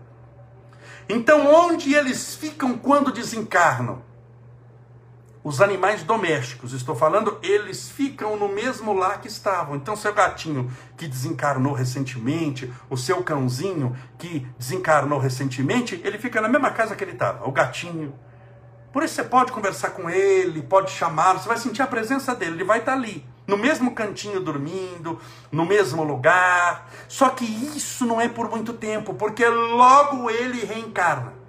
Então, 1.08 1.52
onde 1.52 1.94
eles 1.94 2.34
ficam 2.34 2.78
quando 2.78 3.12
desencarnam? 3.12 4.09
Os 5.42 5.62
animais 5.62 6.02
domésticos, 6.02 6.74
estou 6.74 6.94
falando, 6.94 7.38
eles 7.42 7.88
ficam 7.88 8.36
no 8.36 8.46
mesmo 8.46 8.92
lar 8.92 9.22
que 9.22 9.28
estavam. 9.28 9.74
Então, 9.74 9.96
seu 9.96 10.12
gatinho 10.12 10.70
que 10.98 11.08
desencarnou 11.08 11.72
recentemente, 11.72 12.70
o 12.90 12.96
seu 12.96 13.22
cãozinho 13.22 13.96
que 14.18 14.46
desencarnou 14.58 15.18
recentemente, 15.18 15.98
ele 16.04 16.18
fica 16.18 16.42
na 16.42 16.48
mesma 16.48 16.70
casa 16.70 16.94
que 16.94 17.02
ele 17.02 17.12
estava, 17.12 17.48
o 17.48 17.52
gatinho. 17.52 18.12
Por 18.92 19.02
isso 19.02 19.14
você 19.14 19.24
pode 19.24 19.50
conversar 19.50 19.90
com 19.90 20.10
ele, 20.10 20.60
pode 20.60 20.90
chamá-lo, 20.90 21.38
você 21.38 21.48
vai 21.48 21.56
sentir 21.56 21.80
a 21.80 21.86
presença 21.86 22.34
dele, 22.34 22.56
ele 22.56 22.64
vai 22.64 22.80
estar 22.80 22.92
ali, 22.92 23.24
no 23.46 23.56
mesmo 23.56 23.94
cantinho 23.94 24.40
dormindo, 24.40 25.18
no 25.50 25.64
mesmo 25.64 26.04
lugar. 26.04 26.90
Só 27.08 27.30
que 27.30 27.46
isso 27.46 28.04
não 28.04 28.20
é 28.20 28.28
por 28.28 28.50
muito 28.50 28.74
tempo, 28.74 29.14
porque 29.14 29.46
logo 29.46 30.28
ele 30.28 30.66
reencarna. 30.66 31.39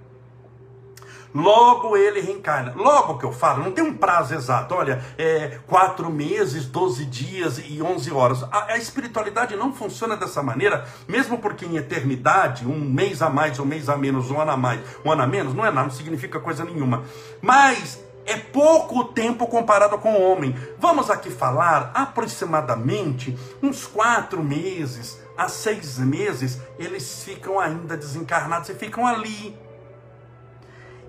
Logo 1.33 1.95
ele 1.95 2.19
reencarna. 2.19 2.73
Logo 2.75 3.17
que 3.17 3.25
eu 3.25 3.31
falo, 3.31 3.63
não 3.63 3.71
tem 3.71 3.83
um 3.83 3.93
prazo 3.93 4.33
exato. 4.33 4.75
Olha, 4.75 5.03
é 5.17 5.59
quatro 5.67 6.09
meses, 6.09 6.65
doze 6.65 7.05
dias 7.05 7.61
e 7.65 7.81
onze 7.81 8.11
horas. 8.11 8.43
A, 8.43 8.73
a, 8.73 8.77
espiritualidade 8.77 9.55
não 9.55 9.73
funciona 9.73 10.17
dessa 10.17 10.43
maneira, 10.43 10.85
mesmo 11.07 11.37
porque 11.37 11.65
em 11.65 11.77
eternidade, 11.77 12.67
um 12.67 12.79
mês 12.79 13.21
a 13.21 13.29
mais, 13.29 13.59
um 13.59 13.65
mês 13.65 13.89
a 13.89 13.97
menos, 13.97 14.29
um 14.29 14.39
ano 14.39 14.51
a 14.51 14.57
mais, 14.57 14.81
um 15.05 15.11
ano 15.11 15.23
a 15.23 15.27
menos, 15.27 15.53
não 15.53 15.65
é 15.65 15.71
nada, 15.71 15.87
não 15.87 15.91
significa 15.91 16.39
coisa 16.39 16.65
nenhuma. 16.65 17.03
Mas 17.41 17.99
é 18.25 18.37
pouco 18.37 19.05
tempo 19.05 19.47
comparado 19.47 19.97
com 19.97 20.13
o 20.13 20.31
homem. 20.31 20.55
Vamos 20.77 21.09
aqui 21.09 21.29
falar 21.29 21.91
aproximadamente 21.93 23.37
uns 23.61 23.85
quatro 23.87 24.43
meses 24.43 25.19
a 25.37 25.47
seis 25.47 25.97
meses, 25.97 26.59
eles 26.77 27.23
ficam 27.23 27.59
ainda 27.59 27.97
desencarnados 27.97 28.69
e 28.69 28.75
ficam 28.75 29.07
ali 29.07 29.57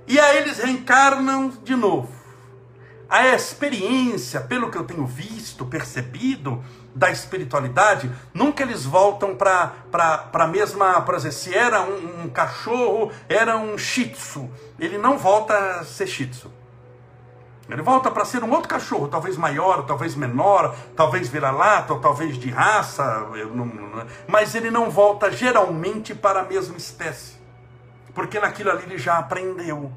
e 0.07 0.19
aí 0.19 0.39
eles 0.39 0.59
reencarnam 0.59 1.53
de 1.63 1.75
novo. 1.77 2.09
A 3.09 3.29
experiência, 3.29 4.41
pelo 4.41 4.71
que 4.71 4.79
eu 4.79 4.85
tenho 4.85 5.05
visto, 5.05 5.67
percebido, 5.67 6.65
da 6.95 7.11
espiritualidade, 7.11 8.11
nunca 8.33 8.63
eles 8.63 8.85
voltam 8.85 9.35
para 9.35 9.73
a 10.33 10.47
mesma, 10.47 11.01
por 11.03 11.15
exemplo, 11.15 11.37
se 11.37 11.55
era 11.55 11.83
um, 11.83 12.25
um, 12.25 12.29
cachorro, 12.31 13.13
era 13.29 13.57
um 13.57 13.77
shih 13.79 14.09
tzu, 14.09 14.51
ele 14.79 14.99
não 14.99 15.19
volta 15.19 15.55
a 15.57 15.85
ser 15.85 16.07
shih 16.07 16.27
tzu. 16.27 16.51
Ele 17.69 17.81
volta 17.81 18.11
para 18.11 18.25
ser 18.25 18.43
um 18.43 18.51
outro 18.51 18.69
cachorro, 18.69 19.09
talvez 19.09 19.37
maior, 19.37 19.85
talvez 19.85 20.15
menor, 20.15 20.75
talvez 20.97 21.29
vira-lata, 21.29 21.95
talvez 21.97 22.37
de 22.39 22.51
raça, 22.51 23.27
não, 23.55 23.71
mas 24.27 24.55
ele 24.55 24.71
não 24.71 24.91
volta 24.91 25.31
geralmente 25.31 26.15
para 26.15 26.41
a 26.41 26.45
mesma 26.45 26.77
espécie 26.77 27.42
porque 28.15 28.39
naquilo 28.39 28.71
ali 28.71 28.85
ele 28.85 28.99
já 28.99 29.19
aprendeu. 29.19 29.93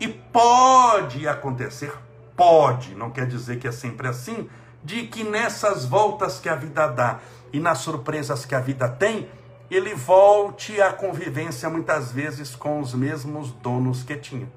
E 0.00 0.08
pode 0.08 1.26
acontecer, 1.28 1.92
pode, 2.36 2.94
não 2.94 3.10
quer 3.10 3.26
dizer 3.26 3.58
que 3.58 3.68
é 3.68 3.72
sempre 3.72 4.08
assim, 4.08 4.48
de 4.82 5.06
que 5.06 5.24
nessas 5.24 5.84
voltas 5.84 6.38
que 6.38 6.48
a 6.48 6.54
vida 6.54 6.86
dá 6.86 7.20
e 7.52 7.60
nas 7.60 7.78
surpresas 7.78 8.44
que 8.44 8.54
a 8.54 8.60
vida 8.60 8.88
tem, 8.88 9.28
ele 9.70 9.94
volte 9.94 10.80
à 10.80 10.92
convivência 10.92 11.70
muitas 11.70 12.12
vezes 12.12 12.54
com 12.54 12.80
os 12.80 12.92
mesmos 12.94 13.50
donos 13.52 14.02
que 14.02 14.16
tinha. 14.16 14.48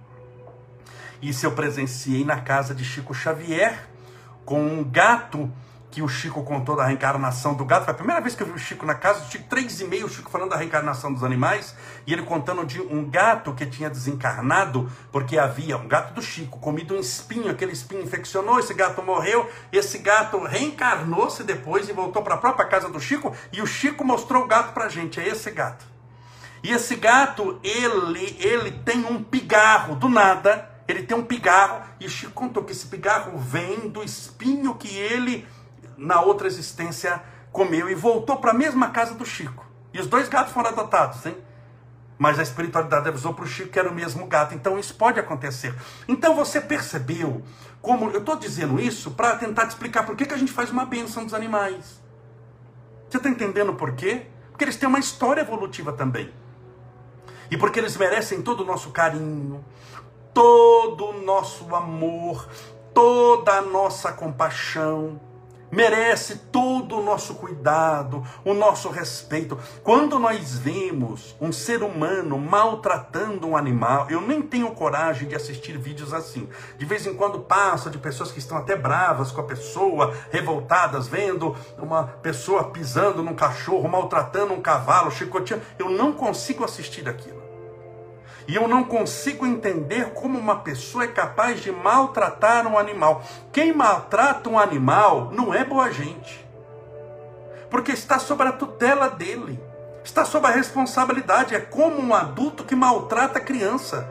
Isso 1.21 1.45
eu 1.45 1.51
presenciei 1.53 2.23
na 2.23 2.41
casa 2.41 2.75
de 2.75 2.83
Chico 2.83 3.13
Xavier, 3.13 3.87
com 4.45 4.61
um 4.61 4.83
gato 4.83 5.51
que 5.97 6.01
o 6.03 6.07
Chico 6.07 6.43
contou 6.43 6.75
da 6.75 6.85
reencarnação 6.85 7.55
do 7.55 7.65
gato. 7.65 7.85
Foi 7.85 7.91
a 7.91 7.97
primeira 7.97 8.21
vez 8.21 8.35
que 8.35 8.43
eu 8.43 8.45
vi 8.45 8.53
o 8.53 8.59
Chico 8.59 8.85
na 8.85 8.93
casa. 8.93 9.25
O 9.25 9.31
Chico, 9.31 9.45
três 9.49 9.81
e 9.81 9.85
meio, 9.85 10.05
o 10.05 10.09
Chico 10.09 10.29
falando 10.29 10.51
da 10.51 10.55
reencarnação 10.55 11.11
dos 11.11 11.23
animais. 11.23 11.73
E 12.05 12.13
ele 12.13 12.21
contando 12.21 12.63
de 12.67 12.79
um 12.79 13.09
gato 13.09 13.51
que 13.55 13.65
tinha 13.65 13.89
desencarnado, 13.89 14.87
porque 15.11 15.39
havia 15.39 15.75
um 15.75 15.87
gato 15.87 16.13
do 16.13 16.21
Chico, 16.21 16.59
comido 16.59 16.93
um 16.93 16.99
espinho. 16.99 17.49
Aquele 17.49 17.71
espinho 17.71 18.03
infeccionou, 18.03 18.59
esse 18.59 18.75
gato 18.75 19.01
morreu. 19.01 19.49
Esse 19.71 19.97
gato 19.97 20.37
reencarnou-se 20.43 21.43
depois 21.43 21.89
e 21.89 21.93
voltou 21.93 22.21
para 22.21 22.35
a 22.35 22.37
própria 22.37 22.67
casa 22.67 22.89
do 22.89 22.99
Chico. 22.99 23.35
E 23.51 23.59
o 23.59 23.65
Chico 23.65 24.05
mostrou 24.05 24.43
o 24.43 24.47
gato 24.47 24.73
para 24.73 24.89
gente. 24.89 25.19
É 25.19 25.27
esse 25.27 25.49
gato. 25.49 25.83
E 26.61 26.73
esse 26.73 26.95
gato, 26.95 27.59
ele, 27.63 28.37
ele 28.39 28.69
tem 28.85 29.03
um 29.03 29.23
pigarro 29.23 29.95
do 29.95 30.07
nada. 30.07 30.69
Ele 30.87 31.01
tem 31.01 31.17
um 31.17 31.23
pigarro. 31.23 31.81
E 31.99 32.05
o 32.05 32.09
Chico 32.09 32.33
contou 32.33 32.63
que 32.63 32.71
esse 32.71 32.85
pigarro 32.85 33.35
vem 33.39 33.89
do 33.89 34.03
espinho 34.03 34.75
que 34.75 34.95
ele 34.95 35.56
na 35.97 36.21
outra 36.21 36.47
existência 36.47 37.21
comeu 37.51 37.89
e 37.89 37.95
voltou 37.95 38.37
para 38.37 38.51
a 38.51 38.53
mesma 38.53 38.91
casa 38.91 39.15
do 39.15 39.25
Chico. 39.25 39.65
E 39.93 39.99
os 39.99 40.07
dois 40.07 40.29
gatos 40.29 40.53
foram 40.53 40.69
adotados, 40.69 41.25
hein? 41.25 41.35
Mas 42.17 42.39
a 42.39 42.43
espiritualidade 42.43 43.07
avisou 43.07 43.33
para 43.33 43.45
o 43.45 43.47
Chico 43.47 43.69
que 43.69 43.79
era 43.79 43.89
o 43.89 43.93
mesmo 43.93 44.25
gato. 44.27 44.53
Então 44.53 44.77
isso 44.77 44.95
pode 44.95 45.19
acontecer. 45.19 45.73
Então 46.07 46.35
você 46.35 46.61
percebeu 46.61 47.41
como. 47.81 48.09
Eu 48.11 48.19
estou 48.19 48.35
dizendo 48.35 48.79
isso 48.79 49.11
para 49.11 49.35
tentar 49.37 49.65
te 49.65 49.69
explicar 49.69 50.05
por 50.05 50.15
que, 50.15 50.25
que 50.25 50.33
a 50.33 50.37
gente 50.37 50.51
faz 50.51 50.69
uma 50.69 50.85
bênção 50.85 51.23
dos 51.23 51.33
animais. 51.33 52.01
Você 53.09 53.17
está 53.17 53.29
entendendo 53.29 53.73
por 53.73 53.93
quê? 53.93 54.27
Porque 54.51 54.63
eles 54.63 54.77
têm 54.77 54.89
uma 54.89 54.99
história 54.99 55.41
evolutiva 55.41 55.93
também. 55.93 56.31
E 57.49 57.57
porque 57.57 57.79
eles 57.79 57.95
merecem 57.95 58.41
todo 58.41 58.61
o 58.61 58.65
nosso 58.65 58.91
carinho, 58.91 59.63
todo 60.33 61.05
o 61.05 61.21
nosso 61.21 61.73
amor, 61.73 62.47
toda 62.93 63.53
a 63.53 63.61
nossa 63.61 64.11
compaixão 64.11 65.21
merece 65.71 66.35
todo 66.51 66.97
o 66.97 67.03
nosso 67.03 67.35
cuidado, 67.35 68.23
o 68.43 68.53
nosso 68.53 68.89
respeito. 68.89 69.57
Quando 69.83 70.19
nós 70.19 70.57
vemos 70.57 71.35
um 71.39 71.51
ser 71.51 71.83
humano 71.83 72.37
maltratando 72.37 73.47
um 73.47 73.57
animal, 73.57 74.07
eu 74.09 74.21
nem 74.21 74.41
tenho 74.41 74.71
coragem 74.71 75.27
de 75.27 75.35
assistir 75.35 75.77
vídeos 75.77 76.13
assim. 76.13 76.47
De 76.77 76.85
vez 76.85 77.05
em 77.05 77.13
quando 77.13 77.39
passa 77.39 77.89
de 77.89 77.97
pessoas 77.97 78.31
que 78.31 78.39
estão 78.39 78.57
até 78.57 78.75
bravas 78.75 79.31
com 79.31 79.41
a 79.41 79.45
pessoa, 79.45 80.15
revoltadas, 80.31 81.07
vendo 81.07 81.55
uma 81.77 82.03
pessoa 82.03 82.65
pisando 82.65 83.23
num 83.23 83.35
cachorro, 83.35 83.89
maltratando 83.89 84.53
um 84.53 84.61
cavalo, 84.61 85.11
chicoteando. 85.11 85.63
Eu 85.77 85.89
não 85.89 86.13
consigo 86.13 86.63
assistir 86.63 87.07
aquilo. 87.07 87.46
E 88.47 88.55
eu 88.55 88.67
não 88.67 88.83
consigo 88.83 89.45
entender 89.45 90.13
como 90.13 90.39
uma 90.39 90.57
pessoa 90.59 91.03
é 91.03 91.07
capaz 91.07 91.59
de 91.59 91.71
maltratar 91.71 92.65
um 92.65 92.77
animal. 92.77 93.21
Quem 93.51 93.73
maltrata 93.73 94.49
um 94.49 94.57
animal 94.57 95.31
não 95.33 95.53
é 95.53 95.65
boa 95.65 95.91
gente. 95.91 96.47
porque 97.69 97.91
está 97.91 98.19
sob 98.19 98.43
a 98.43 98.51
tutela 98.51 99.09
dele, 99.09 99.59
está 100.03 100.25
sob 100.25 100.47
a 100.47 100.51
responsabilidade. 100.51 101.55
É 101.55 101.59
como 101.59 101.99
um 102.01 102.13
adulto 102.13 102.63
que 102.63 102.75
maltrata 102.75 103.39
a 103.39 103.41
criança, 103.41 104.07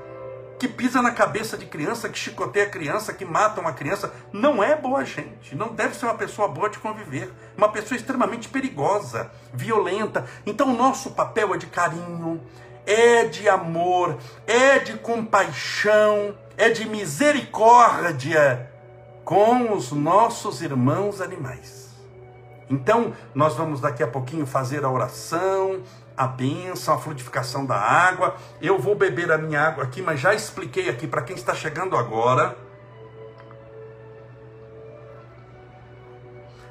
que 0.58 0.68
pisa 0.68 1.02
na 1.02 1.10
cabeça 1.10 1.56
de 1.56 1.66
criança, 1.66 2.08
que 2.08 2.18
chicoteia 2.18 2.66
a 2.66 2.70
criança, 2.70 3.12
que 3.12 3.24
mata 3.24 3.60
uma 3.60 3.72
criança. 3.72 4.12
Não 4.32 4.62
é 4.62 4.74
boa 4.76 5.04
gente, 5.04 5.54
não 5.54 5.68
deve 5.68 5.94
ser 5.94 6.06
uma 6.06 6.14
pessoa 6.14 6.48
boa 6.48 6.68
de 6.68 6.78
conviver, 6.78 7.32
uma 7.56 7.68
pessoa 7.68 7.96
extremamente 7.96 8.48
perigosa, 8.48 9.30
violenta. 9.52 10.26
Então, 10.44 10.68
o 10.72 10.76
nosso 10.76 11.10
papel 11.10 11.54
é 11.54 11.58
de 11.58 11.66
carinho, 11.66 12.40
é 12.86 13.24
de 13.24 13.48
amor, 13.48 14.16
é 14.46 14.78
de 14.78 14.94
compaixão, 14.94 16.34
é 16.56 16.70
de 16.70 16.88
misericórdia 16.88 18.70
com 19.24 19.72
os 19.72 19.90
nossos 19.90 20.62
irmãos 20.62 21.20
animais. 21.20 21.90
Então, 22.70 23.12
nós 23.34 23.54
vamos 23.54 23.80
daqui 23.80 24.02
a 24.02 24.06
pouquinho 24.06 24.46
fazer 24.46 24.84
a 24.84 24.90
oração, 24.90 25.82
a 26.16 26.26
bênção, 26.26 26.94
a 26.94 26.98
frutificação 26.98 27.66
da 27.66 27.76
água. 27.76 28.36
Eu 28.60 28.78
vou 28.78 28.94
beber 28.94 29.30
a 29.30 29.38
minha 29.38 29.60
água 29.60 29.84
aqui, 29.84 30.00
mas 30.00 30.20
já 30.20 30.34
expliquei 30.34 30.88
aqui 30.88 31.06
para 31.06 31.22
quem 31.22 31.36
está 31.36 31.54
chegando 31.54 31.96
agora. 31.96 32.56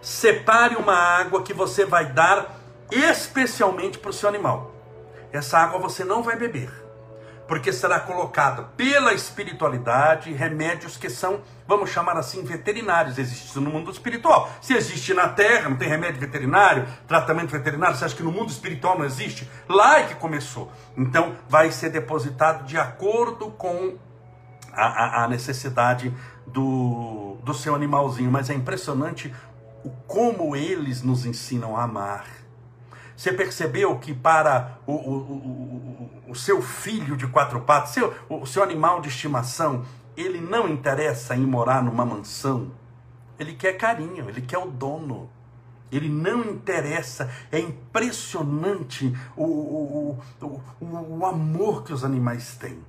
Separe 0.01 0.75
uma 0.75 0.95
água 0.95 1.43
que 1.43 1.53
você 1.53 1.85
vai 1.85 2.05
dar 2.05 2.59
especialmente 2.91 3.97
para 3.97 4.09
o 4.09 4.13
seu 4.13 4.29
animal. 4.29 4.74
Essa 5.35 5.59
água 5.59 5.79
você 5.79 6.03
não 6.03 6.23
vai 6.23 6.37
beber, 6.37 6.71
porque 7.47 7.73
será 7.73 7.99
colocado 7.99 8.69
pela 8.77 9.13
espiritualidade 9.13 10.31
remédios 10.31 10.97
que 10.97 11.09
são, 11.09 11.41
vamos 11.67 11.89
chamar 11.89 12.17
assim, 12.17 12.43
veterinários. 12.43 13.17
Existe 13.17 13.59
no 13.59 13.69
mundo 13.69 13.91
espiritual. 13.91 14.49
Se 14.61 14.73
existe 14.73 15.13
na 15.13 15.27
terra, 15.27 15.69
não 15.69 15.77
tem 15.77 15.89
remédio 15.89 16.19
veterinário, 16.19 16.87
tratamento 17.07 17.51
veterinário, 17.51 17.95
você 17.95 18.05
acha 18.05 18.15
que 18.15 18.23
no 18.23 18.31
mundo 18.31 18.49
espiritual 18.49 18.97
não 18.97 19.05
existe? 19.05 19.49
Lá 19.67 19.99
é 19.99 20.03
que 20.03 20.15
começou. 20.15 20.71
Então, 20.95 21.35
vai 21.49 21.71
ser 21.71 21.89
depositado 21.89 22.65
de 22.65 22.77
acordo 22.77 23.51
com 23.51 23.97
a, 24.71 24.85
a, 24.85 25.23
a 25.25 25.27
necessidade 25.27 26.13
do, 26.47 27.37
do 27.43 27.53
seu 27.53 27.75
animalzinho. 27.75 28.31
Mas 28.31 28.49
é 28.49 28.53
impressionante 28.53 29.33
o 29.83 29.89
como 30.07 30.55
eles 30.55 31.01
nos 31.01 31.25
ensinam 31.25 31.77
a 31.77 31.83
amar 31.83 32.44
você 33.15 33.31
percebeu 33.31 33.97
que 33.97 34.13
para 34.13 34.77
o, 34.85 34.93
o, 34.93 36.11
o, 36.27 36.31
o 36.31 36.35
seu 36.35 36.61
filho 36.61 37.15
de 37.15 37.27
quatro 37.27 37.61
patas, 37.61 37.91
seu, 37.91 38.13
o 38.29 38.45
seu 38.45 38.61
animal 38.61 39.01
de 39.01 39.09
estimação, 39.09 39.85
ele 40.17 40.39
não 40.39 40.67
interessa 40.67 41.35
em 41.35 41.45
morar 41.45 41.81
numa 41.83 42.05
mansão. 42.05 42.71
Ele 43.39 43.53
quer 43.53 43.73
carinho, 43.73 44.29
ele 44.29 44.41
quer 44.41 44.57
o 44.57 44.69
dono. 44.69 45.29
Ele 45.91 46.09
não 46.09 46.41
interessa. 46.41 47.29
É 47.51 47.59
impressionante 47.59 49.15
o, 49.35 49.43
o, 49.43 50.19
o, 50.41 50.61
o 51.19 51.25
amor 51.25 51.83
que 51.83 51.93
os 51.93 52.03
animais 52.03 52.55
têm 52.57 52.83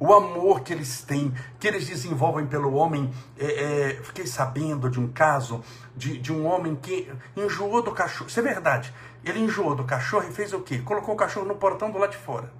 o 0.00 0.14
amor 0.14 0.62
que 0.62 0.72
eles 0.72 1.02
têm, 1.02 1.32
que 1.58 1.68
eles 1.68 1.86
desenvolvem 1.86 2.46
pelo 2.46 2.72
homem. 2.72 3.10
É, 3.38 3.44
é, 3.44 4.02
fiquei 4.02 4.26
sabendo 4.26 4.88
de 4.88 4.98
um 4.98 5.06
caso 5.06 5.62
de, 5.94 6.18
de 6.18 6.32
um 6.32 6.46
homem 6.46 6.74
que 6.74 7.12
enjoou 7.36 7.82
do 7.82 7.92
cachorro. 7.92 8.28
Isso 8.28 8.40
é 8.40 8.42
verdade. 8.42 8.94
Ele 9.24 9.40
enjoou 9.40 9.74
do 9.74 9.84
cachorro 9.84 10.26
e 10.28 10.32
fez 10.32 10.52
o 10.52 10.60
quê? 10.60 10.78
Colocou 10.78 11.14
o 11.14 11.16
cachorro 11.16 11.46
no 11.46 11.56
portão 11.56 11.90
do 11.90 11.98
lado 11.98 12.10
de 12.10 12.16
fora. 12.16 12.50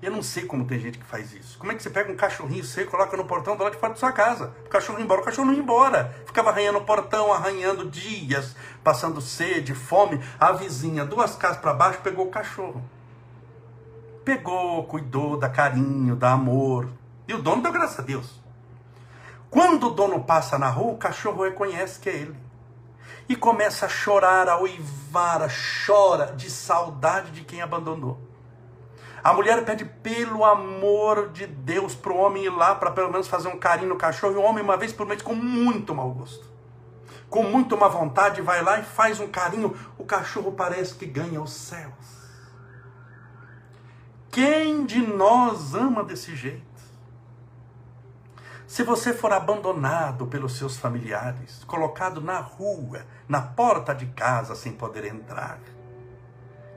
Eu 0.00 0.10
não 0.10 0.22
sei 0.22 0.44
como 0.44 0.66
tem 0.66 0.78
gente 0.78 0.98
que 0.98 1.04
faz 1.04 1.32
isso. 1.32 1.58
Como 1.58 1.72
é 1.72 1.74
que 1.74 1.82
você 1.82 1.88
pega 1.88 2.12
um 2.12 2.16
cachorrinho 2.16 2.62
e 2.62 2.84
coloca 2.84 3.16
no 3.16 3.24
portão 3.24 3.56
do 3.56 3.62
lado 3.62 3.72
de 3.72 3.78
fora 3.78 3.94
da 3.94 3.98
sua 3.98 4.12
casa? 4.12 4.54
O 4.66 4.68
cachorro 4.68 4.98
ia 4.98 5.04
embora, 5.04 5.22
o 5.22 5.24
cachorro 5.24 5.46
não 5.46 5.54
ia 5.54 5.60
embora. 5.60 6.14
Ficava 6.26 6.50
arranhando 6.50 6.78
o 6.78 6.84
portão, 6.84 7.32
arranhando 7.32 7.88
dias, 7.88 8.54
passando 8.82 9.20
sede, 9.22 9.74
fome. 9.74 10.20
A 10.38 10.52
vizinha, 10.52 11.06
duas 11.06 11.34
casas 11.36 11.58
para 11.58 11.72
baixo, 11.72 12.00
pegou 12.02 12.26
o 12.26 12.30
cachorro. 12.30 12.82
Pegou, 14.24 14.84
cuidou, 14.84 15.38
dá 15.38 15.48
carinho, 15.48 16.16
dá 16.16 16.32
amor. 16.32 16.90
E 17.26 17.32
o 17.32 17.40
dono 17.40 17.62
deu 17.62 17.72
graças 17.72 17.98
a 17.98 18.02
Deus. 18.02 18.42
Quando 19.48 19.86
o 19.86 19.94
dono 19.94 20.22
passa 20.24 20.58
na 20.58 20.68
rua, 20.68 20.92
o 20.92 20.98
cachorro 20.98 21.44
reconhece 21.44 21.98
que 21.98 22.10
é 22.10 22.14
ele 22.14 22.43
e 23.28 23.34
começa 23.36 23.86
a 23.86 23.88
chorar, 23.88 24.48
a 24.48 24.60
uivar, 24.60 25.48
chora 25.86 26.32
de 26.36 26.50
saudade 26.50 27.30
de 27.30 27.42
quem 27.42 27.62
abandonou. 27.62 28.18
A 29.22 29.32
mulher 29.32 29.64
pede 29.64 29.86
pelo 29.86 30.44
amor 30.44 31.30
de 31.30 31.46
Deus 31.46 31.94
para 31.94 32.12
o 32.12 32.18
homem 32.18 32.44
ir 32.44 32.50
lá 32.50 32.74
para 32.74 32.90
pelo 32.90 33.10
menos 33.10 33.26
fazer 33.26 33.48
um 33.48 33.58
carinho 33.58 33.88
no 33.88 33.96
cachorro. 33.96 34.34
E 34.34 34.36
o 34.36 34.42
homem, 34.42 34.62
uma 34.62 34.76
vez 34.76 34.92
por 34.92 35.06
mês, 35.06 35.22
com 35.22 35.34
muito 35.34 35.94
mau 35.94 36.10
gosto, 36.10 36.46
com 37.30 37.42
muito 37.42 37.74
má 37.74 37.88
vontade, 37.88 38.42
vai 38.42 38.62
lá 38.62 38.78
e 38.78 38.82
faz 38.82 39.20
um 39.20 39.28
carinho. 39.28 39.74
O 39.96 40.04
cachorro 40.04 40.52
parece 40.52 40.94
que 40.94 41.06
ganha 41.06 41.40
os 41.40 41.52
céus. 41.54 42.24
Quem 44.30 44.84
de 44.84 44.98
nós 44.98 45.74
ama 45.74 46.04
desse 46.04 46.36
jeito? 46.36 46.73
Se 48.74 48.82
você 48.82 49.14
for 49.14 49.32
abandonado 49.32 50.26
pelos 50.26 50.58
seus 50.58 50.76
familiares, 50.76 51.62
colocado 51.62 52.20
na 52.20 52.40
rua, 52.40 53.06
na 53.28 53.40
porta 53.40 53.94
de 53.94 54.06
casa 54.06 54.56
sem 54.56 54.72
poder 54.72 55.04
entrar, 55.04 55.60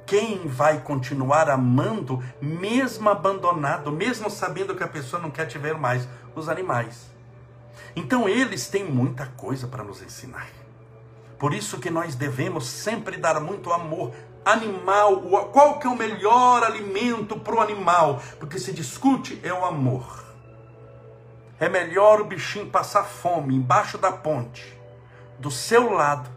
quem 0.06 0.48
vai 0.48 0.80
continuar 0.82 1.50
amando, 1.50 2.24
mesmo 2.40 3.10
abandonado, 3.10 3.92
mesmo 3.92 4.30
sabendo 4.30 4.76
que 4.76 4.84
a 4.84 4.88
pessoa 4.88 5.20
não 5.20 5.32
quer 5.32 5.48
te 5.48 5.58
ver 5.58 5.74
mais? 5.74 6.08
Os 6.36 6.48
animais. 6.48 7.10
Então 7.96 8.30
eles 8.30 8.68
têm 8.68 8.84
muita 8.84 9.26
coisa 9.36 9.68
para 9.68 9.84
nos 9.84 10.00
ensinar. 10.04 10.50
Por 11.40 11.52
isso 11.52 11.80
que 11.80 11.90
nós 11.90 12.14
devemos 12.14 12.68
sempre 12.68 13.18
dar 13.18 13.40
muito 13.40 13.74
amor 13.74 14.14
animal. 14.46 15.20
Qual 15.52 15.80
que 15.80 15.88
é 15.88 15.90
o 15.90 15.98
melhor 15.98 16.64
alimento 16.64 17.40
para 17.40 17.56
o 17.56 17.60
animal? 17.60 18.22
Porque 18.40 18.60
se 18.60 18.72
discute 18.72 19.42
é 19.44 19.52
o 19.52 19.66
amor. 19.66 20.27
É 21.60 21.68
melhor 21.68 22.22
o 22.22 22.26
bichinho 22.26 22.68
passar 22.68 23.04
fome 23.04 23.56
embaixo 23.56 23.98
da 23.98 24.12
ponte, 24.12 24.78
do 25.40 25.50
seu 25.50 25.92
lado, 25.92 26.30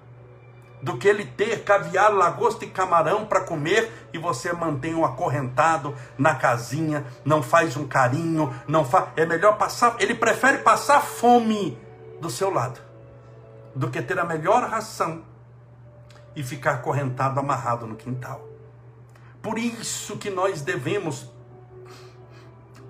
do 0.82 0.96
que 0.96 1.06
ele 1.06 1.24
ter 1.24 1.62
caviar, 1.62 2.12
lagosta 2.12 2.64
e 2.64 2.70
camarão 2.70 3.26
para 3.26 3.42
comer 3.42 4.08
e 4.12 4.18
você 4.18 4.52
mantém 4.52 4.94
o 4.94 5.04
acorrentado 5.04 5.94
na 6.16 6.34
casinha, 6.34 7.04
não 7.24 7.42
faz 7.42 7.76
um 7.76 7.86
carinho, 7.86 8.54
não 8.66 8.84
faz. 8.84 9.08
É 9.16 9.26
melhor 9.26 9.58
passar. 9.58 9.96
Ele 9.98 10.14
prefere 10.14 10.58
passar 10.58 11.02
fome 11.02 11.78
do 12.20 12.30
seu 12.30 12.50
lado 12.50 12.80
do 13.74 13.90
que 13.90 14.02
ter 14.02 14.18
a 14.18 14.24
melhor 14.24 14.68
ração 14.68 15.22
e 16.34 16.42
ficar 16.42 16.72
acorrentado, 16.72 17.38
amarrado 17.38 17.86
no 17.86 17.96
quintal. 17.96 18.48
Por 19.42 19.58
isso 19.58 20.16
que 20.16 20.30
nós 20.30 20.62
devemos 20.62 21.30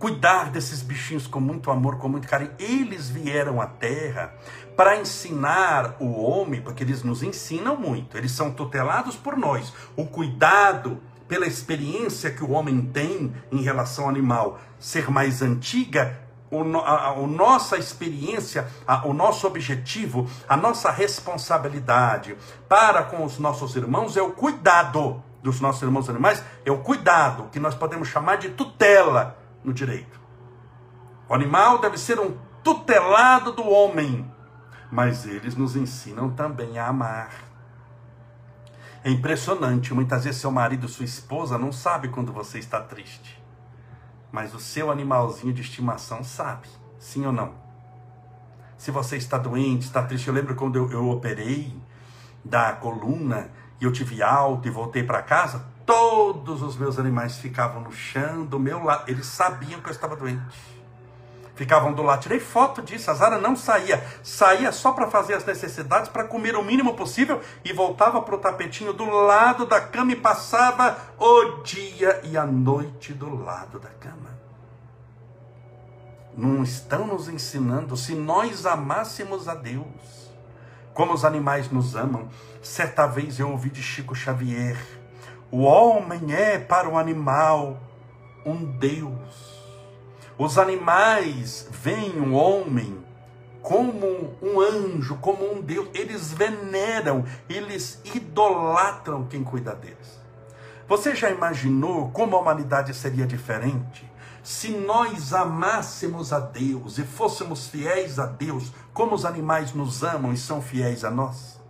cuidar 0.01 0.51
desses 0.51 0.81
bichinhos 0.81 1.27
com 1.27 1.39
muito 1.39 1.71
amor, 1.71 1.99
com 1.99 2.09
muito 2.09 2.27
carinho. 2.27 2.53
Eles 2.59 3.11
vieram 3.11 3.61
à 3.61 3.67
terra 3.67 4.35
para 4.75 4.99
ensinar 4.99 5.97
o 6.01 6.23
homem, 6.23 6.63
porque 6.63 6.83
eles 6.83 7.05
nos 7.05 7.23
ensinam 7.23 7.77
muito, 7.77 8.17
eles 8.17 8.33
são 8.33 8.51
tutelados 8.51 9.15
por 9.15 9.37
nós. 9.37 9.73
O 9.95 10.07
cuidado 10.07 10.99
pela 11.29 11.47
experiência 11.47 12.31
que 12.31 12.43
o 12.43 12.51
homem 12.53 12.81
tem 12.81 13.33
em 13.53 13.63
relação 13.63 14.05
ao 14.05 14.11
animal 14.11 14.59
ser 14.79 15.11
mais 15.11 15.43
antiga, 15.43 16.19
o, 16.51 16.63
a, 16.79 17.11
a, 17.11 17.27
nossa 17.27 17.77
experiência, 17.77 18.67
a, 18.87 19.07
o 19.07 19.13
nosso 19.13 19.47
objetivo, 19.47 20.29
a 20.49 20.57
nossa 20.57 20.91
responsabilidade 20.91 22.37
para 22.67 23.05
com 23.05 23.23
os 23.23 23.39
nossos 23.39 23.77
irmãos 23.77 24.17
é 24.17 24.23
o 24.23 24.33
cuidado 24.33 25.23
dos 25.43 25.61
nossos 25.61 25.83
irmãos 25.83 26.09
animais, 26.09 26.43
é 26.65 26.73
o 26.73 26.79
cuidado 26.79 27.49
que 27.53 27.61
nós 27.61 27.75
podemos 27.75 28.09
chamar 28.09 28.37
de 28.37 28.49
tutela 28.49 29.39
no 29.64 29.73
direito. 29.73 30.20
O 31.29 31.35
animal 31.35 31.79
deve 31.79 31.96
ser 31.96 32.18
um 32.18 32.37
tutelado 32.62 33.53
do 33.53 33.68
homem, 33.68 34.31
mas 34.90 35.27
eles 35.27 35.55
nos 35.55 35.77
ensinam 35.77 36.31
também 36.31 36.79
a 36.79 36.88
amar. 36.88 37.31
É 39.03 39.11
impressionante, 39.11 39.94
muitas 39.94 40.25
vezes 40.25 40.40
seu 40.40 40.51
marido, 40.51 40.88
sua 40.88 41.05
esposa 41.05 41.57
não 41.57 41.73
sabe 41.73 42.09
quando 42.09 42.33
você 42.33 42.59
está 42.59 42.81
triste. 42.81 43.42
Mas 44.31 44.55
o 44.55 44.61
seu 44.61 44.90
animalzinho 44.90 45.53
de 45.53 45.62
estimação 45.62 46.23
sabe, 46.23 46.68
sim 46.99 47.25
ou 47.25 47.33
não? 47.33 47.55
Se 48.77 48.90
você 48.90 49.16
está 49.16 49.38
doente, 49.38 49.83
está 49.83 50.03
triste, 50.03 50.29
eu 50.29 50.35
lembro 50.35 50.55
quando 50.55 50.77
eu, 50.77 50.90
eu 50.90 51.09
operei 51.09 51.75
da 52.44 52.73
coluna 52.73 53.51
e 53.81 53.85
eu 53.85 53.92
tive 53.92 54.23
alta 54.23 54.68
e 54.68 54.70
voltei 54.70 55.03
para 55.03 55.23
casa, 55.23 55.64
Todos 55.90 56.62
os 56.62 56.76
meus 56.76 57.00
animais 57.00 57.38
ficavam 57.38 57.83
no 57.83 57.90
chão, 57.90 58.44
do 58.44 58.61
meu 58.61 58.85
lado. 58.85 59.11
Eles 59.11 59.26
sabiam 59.26 59.81
que 59.81 59.88
eu 59.88 59.92
estava 59.92 60.14
doente. 60.14 60.57
Ficavam 61.57 61.92
do 61.92 62.00
lado. 62.00 62.22
Tirei 62.22 62.38
foto 62.38 62.81
disso. 62.81 63.11
A 63.11 63.14
Zara 63.14 63.38
não 63.38 63.57
saía. 63.57 64.00
Saía 64.22 64.70
só 64.70 64.92
para 64.92 65.11
fazer 65.11 65.35
as 65.35 65.44
necessidades, 65.44 66.09
para 66.09 66.22
comer 66.22 66.55
o 66.55 66.62
mínimo 66.62 66.94
possível 66.94 67.40
e 67.64 67.72
voltava 67.72 68.22
para 68.22 68.37
o 68.37 68.38
tapetinho 68.38 68.92
do 68.92 69.05
lado 69.11 69.66
da 69.66 69.81
cama 69.81 70.12
e 70.12 70.16
passava 70.16 70.96
o 71.18 71.61
dia 71.64 72.20
e 72.22 72.38
a 72.38 72.46
noite 72.46 73.12
do 73.12 73.42
lado 73.42 73.81
da 73.81 73.90
cama. 73.90 74.31
Não 76.37 76.62
estão 76.62 77.05
nos 77.05 77.29
ensinando, 77.29 77.96
se 77.96 78.14
nós 78.14 78.64
amássemos 78.64 79.48
a 79.48 79.57
Deus, 79.57 80.31
como 80.94 81.12
os 81.12 81.24
animais 81.24 81.68
nos 81.68 81.96
amam. 81.96 82.29
Certa 82.62 83.09
vez 83.09 83.40
eu 83.40 83.50
ouvi 83.50 83.70
de 83.70 83.83
Chico 83.83 84.14
Xavier: 84.14 85.00
o 85.51 85.63
homem 85.63 86.33
é 86.35 86.59
para 86.59 86.89
o 86.89 86.97
animal 86.97 87.79
um 88.45 88.65
Deus. 88.65 89.61
Os 90.39 90.57
animais 90.59 91.69
veem 91.71 92.19
o 92.21 92.33
homem 92.33 93.05
como 93.63 94.35
um 94.41 94.61
anjo, 94.61 95.17
como 95.17 95.53
um 95.53 95.61
Deus. 95.61 95.89
Eles 95.93 96.33
veneram, 96.33 97.25
eles 97.49 98.01
idolatram 98.05 99.27
quem 99.27 99.45
cuida 99.45 99.75
deles. 99.75 100.21
Você 100.89 101.15
já 101.15 101.31
imaginou 101.31 102.11
como 102.11 102.37
a 102.37 102.41
humanidade 102.41 102.95
seria 102.95 103.27
diferente 103.27 104.11
se 104.43 104.71
nós 104.71 105.33
amássemos 105.33 106.33
a 106.33 106.41
Deus 106.41 106.99
e 106.99 107.05
fôssemos 107.05 107.69
fiéis 107.69 108.19
a 108.19 108.27
Deus, 108.27 108.73
como 108.93 109.15
os 109.15 109.25
animais 109.25 109.75
nos 109.75 110.03
amam 110.03 110.33
e 110.33 110.37
são 110.37 110.63
fiéis 110.63 111.05
a 111.05 111.11
nós? 111.11 111.61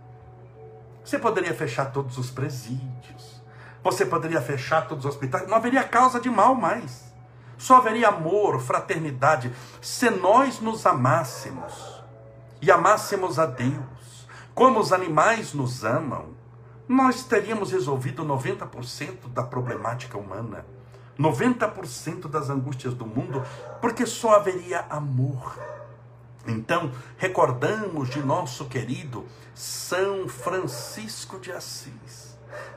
Você 1.03 1.19
poderia 1.19 1.53
fechar 1.53 1.91
todos 1.91 2.17
os 2.17 2.29
presídios, 2.29 3.40
você 3.83 4.05
poderia 4.05 4.41
fechar 4.41 4.87
todos 4.87 5.05
os 5.05 5.11
hospitais, 5.11 5.47
não 5.47 5.57
haveria 5.57 5.83
causa 5.83 6.19
de 6.19 6.29
mal 6.29 6.55
mais. 6.55 7.11
Só 7.57 7.77
haveria 7.77 8.09
amor, 8.09 8.59
fraternidade, 8.59 9.51
se 9.81 10.09
nós 10.09 10.59
nos 10.59 10.85
amássemos 10.85 12.03
e 12.61 12.71
amássemos 12.71 13.37
a 13.37 13.45
Deus, 13.45 14.27
como 14.53 14.79
os 14.79 14.91
animais 14.91 15.53
nos 15.53 15.83
amam, 15.83 16.29
nós 16.87 17.23
teríamos 17.23 17.71
resolvido 17.71 18.25
90% 18.25 19.29
da 19.31 19.43
problemática 19.43 20.17
humana, 20.17 20.65
90% 21.19 22.27
das 22.27 22.49
angústias 22.49 22.93
do 22.93 23.05
mundo, 23.05 23.43
porque 23.79 24.05
só 24.05 24.35
haveria 24.35 24.85
amor. 24.89 25.57
Então, 26.47 26.91
recordamos 27.17 28.09
de 28.09 28.19
nosso 28.19 28.65
querido 28.65 29.25
São 29.53 30.27
Francisco 30.27 31.39
de 31.39 31.51
Assis 31.51 32.20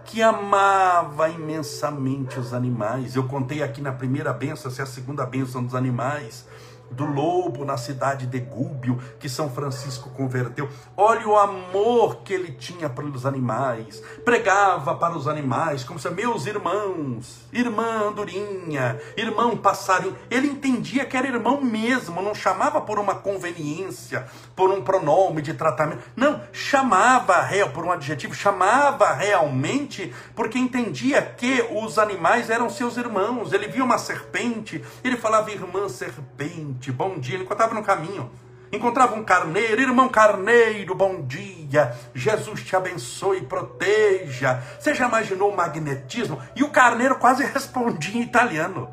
que 0.04 0.22
amava 0.22 1.28
imensamente 1.28 2.38
os 2.38 2.52
animais. 2.52 3.16
Eu 3.16 3.26
contei 3.28 3.62
aqui 3.62 3.80
na 3.80 3.92
primeira 3.92 4.32
benção, 4.32 4.70
essa 4.70 4.82
é 4.82 4.84
a 4.84 4.86
segunda 4.86 5.24
benção 5.26 5.62
dos 5.62 5.74
animais 5.74 6.46
do 6.94 7.04
lobo 7.04 7.64
na 7.64 7.76
cidade 7.76 8.26
de 8.26 8.40
Gúbio, 8.40 9.00
que 9.18 9.28
São 9.28 9.50
Francisco 9.50 10.10
converteu. 10.10 10.68
Olha 10.96 11.28
o 11.28 11.36
amor 11.36 12.22
que 12.24 12.32
ele 12.32 12.52
tinha 12.52 12.88
pelos 12.88 13.26
animais. 13.26 14.02
Pregava 14.24 14.94
para 14.94 15.16
os 15.16 15.28
animais, 15.28 15.84
como 15.84 15.98
se 15.98 16.08
meus 16.10 16.46
irmãos, 16.46 17.46
irmã 17.52 18.08
andorinha, 18.08 19.00
irmão 19.16 19.56
passarinho. 19.56 20.16
Ele 20.30 20.48
entendia 20.48 21.04
que 21.04 21.16
era 21.16 21.26
irmão 21.26 21.60
mesmo, 21.60 22.22
não 22.22 22.34
chamava 22.34 22.80
por 22.80 22.98
uma 22.98 23.16
conveniência, 23.16 24.26
por 24.54 24.70
um 24.70 24.82
pronome 24.82 25.42
de 25.42 25.54
tratamento. 25.54 26.02
Não, 26.14 26.40
chamava 26.52 27.40
real 27.42 27.70
por 27.70 27.84
um 27.84 27.92
adjetivo, 27.92 28.34
chamava 28.34 29.12
realmente 29.12 30.14
porque 30.34 30.58
entendia 30.58 31.20
que 31.22 31.66
os 31.72 31.98
animais 31.98 32.50
eram 32.50 32.70
seus 32.70 32.96
irmãos. 32.96 33.52
Ele 33.52 33.68
via 33.68 33.84
uma 33.84 33.98
serpente, 33.98 34.82
ele 35.02 35.16
falava 35.16 35.50
irmã 35.50 35.88
serpente 35.88 36.83
bom 36.92 37.18
dia. 37.18 37.36
Ele 37.36 37.44
encontrava 37.44 37.74
no 37.74 37.82
caminho. 37.82 38.30
Encontrava 38.72 39.14
um 39.14 39.22
carneiro, 39.22 39.80
irmão 39.80 40.08
carneiro, 40.08 40.94
bom 40.94 41.22
dia. 41.22 41.96
Jesus 42.12 42.62
te 42.64 42.74
abençoe 42.74 43.38
e 43.38 43.46
proteja. 43.46 44.62
Você 44.78 44.94
já 44.94 45.06
imaginou 45.06 45.52
o 45.52 45.56
magnetismo? 45.56 46.42
E 46.56 46.64
o 46.64 46.70
carneiro 46.70 47.16
quase 47.16 47.44
respondia 47.44 48.18
em 48.20 48.22
italiano. 48.22 48.92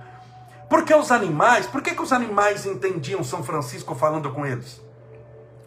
Porque 0.69 0.93
os 0.93 1.11
animais, 1.11 1.65
por 1.65 1.81
que, 1.81 1.95
que 1.95 2.01
os 2.01 2.13
animais 2.13 2.65
entendiam 2.65 3.23
São 3.23 3.43
Francisco 3.43 3.95
falando 3.95 4.31
com 4.31 4.45
eles? 4.45 4.79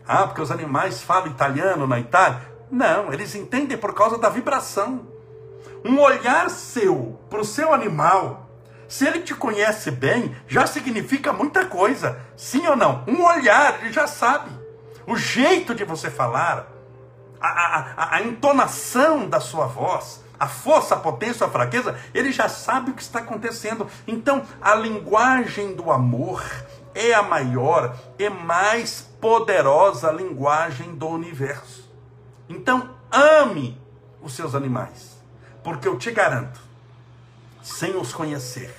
Ah, 0.06 0.26
porque 0.26 0.40
os 0.40 0.50
animais 0.50 1.02
falam 1.02 1.32
italiano 1.32 1.86
na 1.86 1.98
Itália? 1.98 2.40
Não, 2.70 3.12
eles 3.12 3.34
entendem 3.34 3.76
por 3.76 3.92
causa 3.94 4.16
da 4.16 4.28
vibração. 4.28 5.06
Um 5.84 5.98
olhar 6.00 6.48
seu 6.50 7.18
para 7.28 7.40
o 7.40 7.44
seu 7.44 7.74
animal 7.74 8.43
se 8.88 9.06
ele 9.06 9.20
te 9.20 9.34
conhece 9.34 9.90
bem, 9.90 10.34
já 10.46 10.66
significa 10.66 11.32
muita 11.32 11.66
coisa. 11.66 12.20
Sim 12.36 12.66
ou 12.66 12.76
não? 12.76 13.04
Um 13.06 13.24
olhar, 13.24 13.80
ele 13.80 13.92
já 13.92 14.06
sabe. 14.06 14.50
O 15.06 15.16
jeito 15.16 15.74
de 15.74 15.84
você 15.84 16.10
falar, 16.10 16.66
a, 17.40 17.48
a, 17.48 18.16
a 18.16 18.22
entonação 18.22 19.28
da 19.28 19.40
sua 19.40 19.66
voz, 19.66 20.24
a 20.38 20.48
força, 20.48 20.94
a 20.94 20.98
potência, 20.98 21.46
a 21.46 21.50
fraqueza, 21.50 21.98
ele 22.12 22.32
já 22.32 22.48
sabe 22.48 22.90
o 22.90 22.94
que 22.94 23.02
está 23.02 23.20
acontecendo. 23.20 23.86
Então, 24.06 24.42
a 24.60 24.74
linguagem 24.74 25.74
do 25.74 25.90
amor 25.90 26.42
é 26.94 27.12
a 27.12 27.22
maior 27.22 27.96
e 28.18 28.28
mais 28.30 29.02
poderosa 29.20 30.10
linguagem 30.10 30.94
do 30.94 31.08
universo. 31.08 31.90
Então, 32.48 32.90
ame 33.10 33.80
os 34.22 34.34
seus 34.34 34.54
animais, 34.54 35.22
porque 35.62 35.88
eu 35.88 35.98
te 35.98 36.10
garanto, 36.10 36.60
sem 37.64 37.96
os 37.96 38.12
conhecer. 38.12 38.72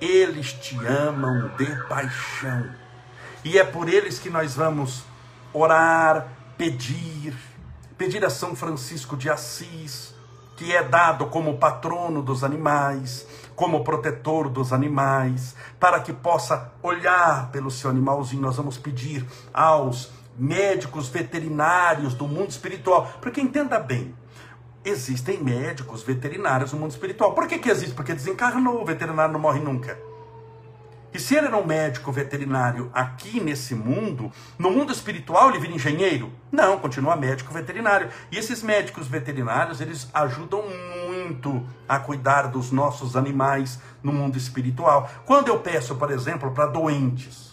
Eles 0.00 0.52
te 0.54 0.76
amam 0.84 1.50
de 1.56 1.66
paixão. 1.86 2.68
E 3.44 3.58
é 3.58 3.64
por 3.64 3.88
eles 3.88 4.18
que 4.18 4.30
nós 4.30 4.56
vamos 4.56 5.04
orar, 5.52 6.26
pedir, 6.56 7.36
pedir 7.96 8.24
a 8.24 8.30
São 8.30 8.56
Francisco 8.56 9.16
de 9.16 9.30
Assis, 9.30 10.14
que 10.56 10.74
é 10.74 10.82
dado 10.82 11.26
como 11.26 11.58
patrono 11.58 12.22
dos 12.22 12.42
animais, 12.42 13.26
como 13.54 13.84
protetor 13.84 14.48
dos 14.48 14.72
animais, 14.72 15.54
para 15.78 16.00
que 16.00 16.12
possa 16.12 16.72
olhar 16.82 17.50
pelo 17.50 17.70
seu 17.70 17.90
animalzinho. 17.90 18.42
Nós 18.42 18.56
vamos 18.56 18.78
pedir 18.78 19.26
aos 19.52 20.10
médicos 20.38 21.08
veterinários 21.08 22.14
do 22.14 22.26
mundo 22.26 22.50
espiritual, 22.50 23.10
porque 23.20 23.40
entenda 23.40 23.78
bem, 23.78 24.14
existem 24.88 25.42
médicos 25.42 26.02
veterinários 26.02 26.72
no 26.72 26.78
mundo 26.78 26.92
espiritual. 26.92 27.34
Por 27.34 27.46
que, 27.46 27.58
que 27.58 27.68
existe? 27.68 27.94
Porque 27.94 28.14
desencarnou, 28.14 28.80
o 28.80 28.84
veterinário 28.84 29.32
não 29.32 29.40
morre 29.40 29.60
nunca. 29.60 29.98
E 31.12 31.18
se 31.18 31.34
ele 31.34 31.46
era 31.46 31.56
um 31.56 31.64
médico 31.64 32.12
veterinário 32.12 32.90
aqui 32.92 33.40
nesse 33.40 33.74
mundo, 33.74 34.30
no 34.58 34.70
mundo 34.70 34.92
espiritual 34.92 35.48
ele 35.48 35.58
vira 35.58 35.72
engenheiro? 35.72 36.30
Não, 36.52 36.78
continua 36.78 37.16
médico 37.16 37.54
veterinário. 37.54 38.10
E 38.30 38.36
esses 38.36 38.62
médicos 38.62 39.08
veterinários, 39.08 39.80
eles 39.80 40.08
ajudam 40.12 40.62
muito 41.08 41.64
a 41.88 41.98
cuidar 41.98 42.48
dos 42.48 42.70
nossos 42.70 43.16
animais 43.16 43.80
no 44.02 44.12
mundo 44.12 44.36
espiritual. 44.36 45.10
Quando 45.24 45.48
eu 45.48 45.58
peço, 45.58 45.94
por 45.96 46.10
exemplo, 46.10 46.50
para 46.50 46.66
doentes, 46.66 47.45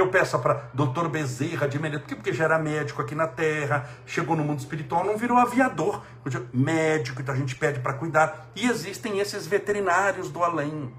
eu 0.00 0.08
peço 0.08 0.38
para 0.38 0.70
doutor 0.72 1.08
Bezerra 1.08 1.68
de 1.68 1.78
Menezes, 1.78 2.02
porque, 2.02 2.14
porque 2.14 2.32
já 2.32 2.44
era 2.44 2.58
médico 2.58 3.02
aqui 3.02 3.14
na 3.14 3.26
Terra, 3.26 3.88
chegou 4.06 4.36
no 4.36 4.44
mundo 4.44 4.60
espiritual, 4.60 5.04
não 5.04 5.16
virou 5.16 5.36
aviador, 5.36 6.02
médico, 6.52 7.20
então 7.20 7.34
a 7.34 7.38
gente 7.38 7.56
pede 7.56 7.80
para 7.80 7.94
cuidar. 7.94 8.50
E 8.54 8.68
existem 8.68 9.18
esses 9.18 9.46
veterinários 9.46 10.30
do 10.30 10.42
além 10.42 10.92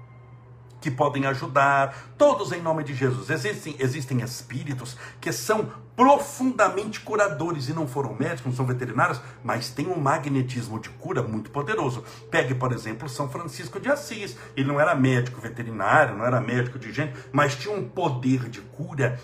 que 0.80 0.90
podem 0.90 1.26
ajudar, 1.26 2.12
todos 2.16 2.52
em 2.52 2.60
nome 2.60 2.82
de 2.84 2.94
Jesus. 2.94 3.30
Existem, 3.30 3.76
existem 3.78 4.20
espíritos 4.20 4.96
que 5.20 5.32
são 5.32 5.70
profundamente 5.94 7.00
curadores 7.00 7.68
e 7.68 7.74
não 7.74 7.86
foram 7.86 8.14
médicos, 8.14 8.46
não 8.46 8.52
são 8.52 8.64
veterinários, 8.64 9.20
mas 9.44 9.68
têm 9.68 9.86
um 9.88 10.00
magnetismo 10.00 10.80
de 10.80 10.88
cura 10.88 11.22
muito 11.22 11.50
poderoso. 11.50 12.02
Pegue, 12.30 12.54
por 12.54 12.72
exemplo, 12.72 13.08
São 13.08 13.28
Francisco 13.28 13.78
de 13.78 13.90
Assis. 13.90 14.36
Ele 14.56 14.68
não 14.68 14.80
era 14.80 14.94
médico 14.94 15.40
veterinário, 15.40 16.16
não 16.16 16.24
era 16.24 16.40
médico 16.40 16.78
de 16.78 16.92
gente, 16.92 17.12
mas 17.30 17.54
tinha 17.54 17.74
um 17.74 17.86
poder 17.86 18.48
de 18.48 18.60
cura 18.60 19.20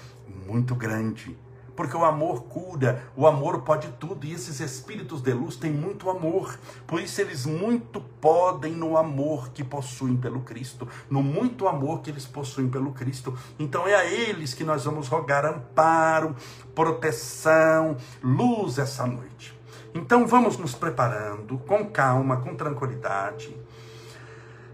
muito 0.47 0.75
grande 0.75 1.37
porque 1.77 1.97
o 1.97 2.05
amor 2.05 2.45
cura, 2.45 3.05
o 3.15 3.27
amor 3.27 3.61
pode 3.61 3.89
tudo, 4.01 4.27
e 4.27 4.33
esses 4.33 4.61
espíritos 4.61 5.21
de 5.21 5.33
luz 5.33 5.57
têm 5.57 5.71
muito 5.71 6.09
amor, 6.09 6.59
por 6.87 7.01
isso 7.01 7.21
eles 7.21 7.45
muito 7.45 8.01
podem 8.01 8.73
no 8.73 8.97
amor 8.97 9.51
que 9.51 9.63
possuem 9.63 10.17
pelo 10.17 10.41
Cristo, 10.41 10.89
no 11.11 11.23
muito 11.23 11.69
amor 11.69 12.01
que 12.01 12.11
eles 12.11 12.25
possuem 12.25 12.69
pelo 12.69 12.93
Cristo. 12.93 13.37
Então 13.59 13.87
é 13.87 13.95
a 13.95 14.05
eles 14.05 14.55
que 14.55 14.65
nós 14.65 14.85
vamos 14.85 15.09
rogar 15.09 15.45
amparo, 15.45 16.35
proteção, 16.75 17.97
luz 18.23 18.79
essa 18.79 19.07
noite. 19.07 19.57
Então 19.95 20.27
vamos 20.27 20.59
nos 20.59 20.75
preparando 20.75 21.59
com 21.59 21.87
calma, 21.87 22.39
com 22.39 22.55
tranquilidade. 22.55 23.57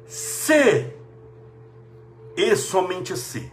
Se 0.07 0.93
e 2.37 2.57
somente 2.57 3.17
se 3.17 3.51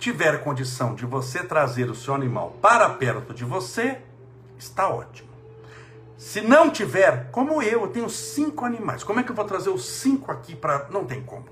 tiver 0.00 0.42
condição 0.42 0.94
de 0.94 1.04
você 1.04 1.44
trazer 1.44 1.90
o 1.90 1.94
seu 1.94 2.14
animal 2.14 2.56
para 2.60 2.88
perto 2.88 3.34
de 3.34 3.44
você, 3.44 4.00
está 4.58 4.88
ótimo. 4.88 5.28
Se 6.16 6.40
não 6.40 6.70
tiver, 6.70 7.30
como 7.30 7.62
eu, 7.62 7.82
eu 7.82 7.88
tenho 7.88 8.08
cinco 8.08 8.64
animais. 8.64 9.04
Como 9.04 9.20
é 9.20 9.22
que 9.22 9.30
eu 9.30 9.34
vou 9.34 9.44
trazer 9.44 9.70
os 9.70 9.86
cinco 9.86 10.32
aqui 10.32 10.56
para. 10.56 10.88
Não 10.90 11.04
tem 11.04 11.22
como. 11.22 11.46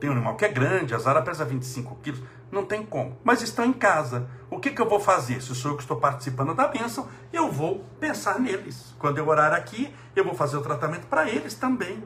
Tem 0.00 0.08
um 0.08 0.12
animal 0.12 0.36
que 0.36 0.44
é 0.44 0.48
grande, 0.48 0.94
a 0.94 0.98
Zara 0.98 1.22
pesa 1.22 1.44
25 1.44 1.96
quilos, 2.02 2.22
não 2.52 2.64
tem 2.64 2.86
como. 2.86 3.16
Mas 3.24 3.42
estão 3.42 3.64
em 3.64 3.72
casa. 3.72 4.28
O 4.48 4.60
que, 4.60 4.70
que 4.70 4.80
eu 4.80 4.88
vou 4.88 5.00
fazer? 5.00 5.42
Se 5.42 5.54
sou 5.54 5.72
eu 5.72 5.76
que 5.76 5.82
estou 5.82 5.96
participando 5.96 6.54
da 6.54 6.68
bênção, 6.68 7.08
eu 7.32 7.50
vou 7.50 7.84
pensar 7.98 8.38
neles. 8.38 8.94
Quando 8.98 9.18
eu 9.18 9.26
orar 9.26 9.52
aqui, 9.52 9.92
eu 10.14 10.24
vou 10.24 10.34
fazer 10.34 10.56
o 10.56 10.62
tratamento 10.62 11.06
para 11.06 11.28
eles 11.28 11.54
também. 11.54 12.04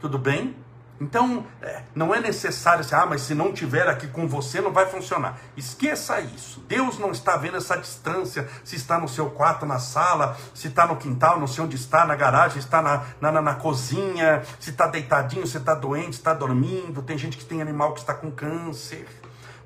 Tudo 0.00 0.16
bem? 0.16 0.54
Então, 1.00 1.46
é, 1.62 1.82
não 1.94 2.12
é 2.12 2.20
necessário 2.20 2.80
assim, 2.80 2.94
ah, 2.94 3.06
mas 3.06 3.22
se 3.22 3.32
não 3.32 3.52
tiver 3.52 3.86
aqui 3.86 4.08
com 4.08 4.26
você, 4.26 4.60
não 4.60 4.72
vai 4.72 4.86
funcionar. 4.86 5.38
Esqueça 5.56 6.20
isso. 6.20 6.60
Deus 6.66 6.98
não 6.98 7.12
está 7.12 7.36
vendo 7.36 7.56
essa 7.56 7.76
distância, 7.76 8.48
se 8.64 8.74
está 8.74 8.98
no 8.98 9.08
seu 9.08 9.30
quarto, 9.30 9.64
na 9.64 9.78
sala, 9.78 10.36
se 10.52 10.66
está 10.66 10.86
no 10.88 10.96
quintal, 10.96 11.38
não 11.38 11.46
sei 11.46 11.62
onde 11.62 11.76
está, 11.76 12.04
na 12.04 12.16
garagem, 12.16 12.58
está 12.58 12.82
na, 12.82 13.06
na, 13.20 13.40
na 13.40 13.54
cozinha, 13.54 14.42
se 14.58 14.70
está 14.70 14.88
deitadinho, 14.88 15.46
se 15.46 15.58
está 15.58 15.72
doente, 15.72 16.14
está 16.14 16.34
dormindo. 16.34 17.00
Tem 17.00 17.16
gente 17.16 17.36
que 17.36 17.44
tem 17.44 17.62
animal 17.62 17.94
que 17.94 18.00
está 18.00 18.12
com 18.12 18.30
câncer. 18.32 19.06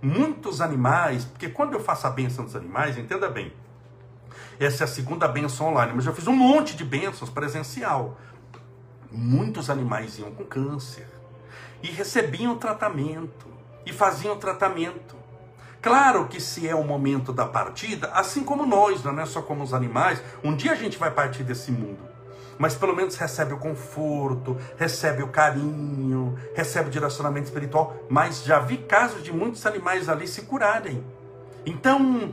Muitos 0.03 0.61
animais, 0.61 1.25
porque 1.25 1.49
quando 1.49 1.73
eu 1.73 1.81
faço 1.81 2.07
a 2.07 2.11
bênção 2.11 2.45
dos 2.45 2.57
animais, 2.57 2.99
entenda 2.99 3.31
bem, 3.31 3.55
essa 4.61 4.83
é 4.83 4.85
a 4.85 4.89
segunda 4.89 5.27
bênção 5.29 5.69
online, 5.69 5.93
mas 5.95 6.05
eu 6.05 6.13
fiz 6.13 6.27
um 6.27 6.37
monte 6.37 6.77
de 6.77 6.85
bênçãos 6.85 7.31
presencial. 7.31 8.19
Muitos 9.11 9.71
animais 9.71 10.19
iam 10.19 10.31
com 10.33 10.45
câncer 10.45 11.12
e 11.83 11.89
recebiam 11.89 12.57
tratamento 12.57 13.47
e 13.85 13.93
faziam 13.93 14.39
tratamento. 14.39 15.17
Claro 15.81 16.29
que 16.29 16.41
se 16.41 16.69
é 16.69 16.75
o 16.75 16.85
momento 16.85 17.33
da 17.33 17.45
partida, 17.45 18.09
assim 18.15 18.45
como 18.45 18.65
nós, 18.65 19.03
não 19.03 19.19
é 19.19 19.27
só 19.27 19.43
como 19.43 19.65
os 19.65 19.75
animais, 19.75 20.23
um 20.45 20.55
dia 20.55 20.73
a 20.73 20.77
gente 20.77 20.97
vai 20.97 21.11
partir 21.11 21.43
desse 21.43 21.73
mundo. 21.73 21.99
Mas 22.57 22.77
pelo 22.77 22.95
menos 22.95 23.17
recebe 23.17 23.55
o 23.55 23.59
conforto, 23.59 24.57
recebe 24.77 25.25
o 25.25 25.29
carinho, 25.29 26.39
recebe 26.55 26.89
o 26.89 26.93
direcionamento 26.93 27.47
espiritual. 27.47 27.97
Mas 28.09 28.45
já 28.45 28.61
vi 28.61 28.79
casos 28.79 29.25
de 29.25 29.33
muitos 29.33 29.67
animais 29.67 30.09
ali 30.09 30.29
se 30.29 30.43
curarem. 30.43 31.05
Então, 31.67 32.33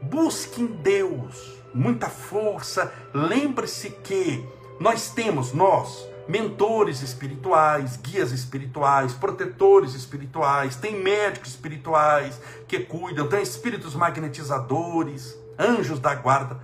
busque 0.00 0.62
em 0.62 0.66
Deus 0.66 1.54
muita 1.74 2.08
força. 2.08 2.92
Lembre-se 3.12 3.90
que 3.90 4.46
nós 4.78 5.10
temos, 5.10 5.52
nós, 5.52 6.08
mentores 6.26 7.02
espirituais, 7.02 7.96
guias 7.96 8.32
espirituais, 8.32 9.12
protetores 9.12 9.94
espirituais, 9.94 10.76
tem 10.76 11.02
médicos 11.02 11.50
espirituais 11.50 12.40
que 12.66 12.80
cuidam, 12.80 13.28
tem 13.28 13.42
espíritos 13.42 13.94
magnetizadores, 13.94 15.36
anjos 15.58 15.98
da 15.98 16.14
guarda. 16.14 16.58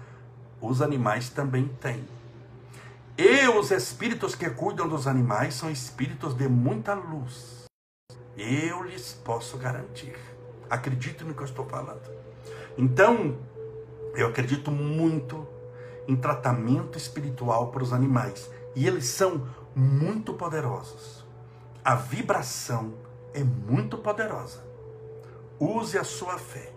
Os 0.61 0.83
animais 0.83 1.29
também 1.29 1.69
têm. 1.81 2.05
E 3.17 3.49
os 3.49 3.71
espíritos 3.71 4.35
que 4.35 4.49
cuidam 4.49 4.89
dos 4.89 5.07
animais 5.07 5.55
são 5.55 5.71
espíritos 5.71 6.35
de 6.35 6.49
muita 6.49 6.95
luz. 6.95 7.65
Eu 8.37 8.83
lhes 8.83 9.13
posso 9.25 9.59
garantir. 9.59 10.17
Acredito 10.71 11.25
no 11.25 11.35
que 11.35 11.43
eu 11.43 11.47
estou 11.47 11.67
falando. 11.67 12.01
Então, 12.79 13.37
eu 14.15 14.29
acredito 14.29 14.71
muito 14.71 15.47
em 16.09 16.17
tratamento 16.17 16.97
espiritual 16.97 17.69
para 17.69 17.83
os 17.83 17.93
animais. 17.93 18.51
E 18.75 18.87
eles 18.87 19.07
são 19.07 19.47
muito 19.75 20.35
poderosos. 20.35 21.25
A 21.85 21.95
vibração 21.95 22.95
é 23.33 23.43
muito 23.43 23.99
poderosa. 23.99 24.63
Use 25.59 25.99
a 25.99 26.05
sua 26.05 26.39
fé. 26.39 26.73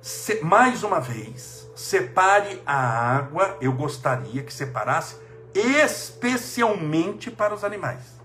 Se, 0.00 0.42
mais 0.42 0.82
uma 0.82 1.00
vez, 1.00 1.70
separe 1.76 2.62
a 2.66 2.76
água. 2.76 3.56
Eu 3.60 3.72
gostaria 3.72 4.42
que 4.42 4.52
separasse 4.52 5.16
especialmente 5.54 7.30
para 7.30 7.54
os 7.54 7.62
animais. 7.62 8.20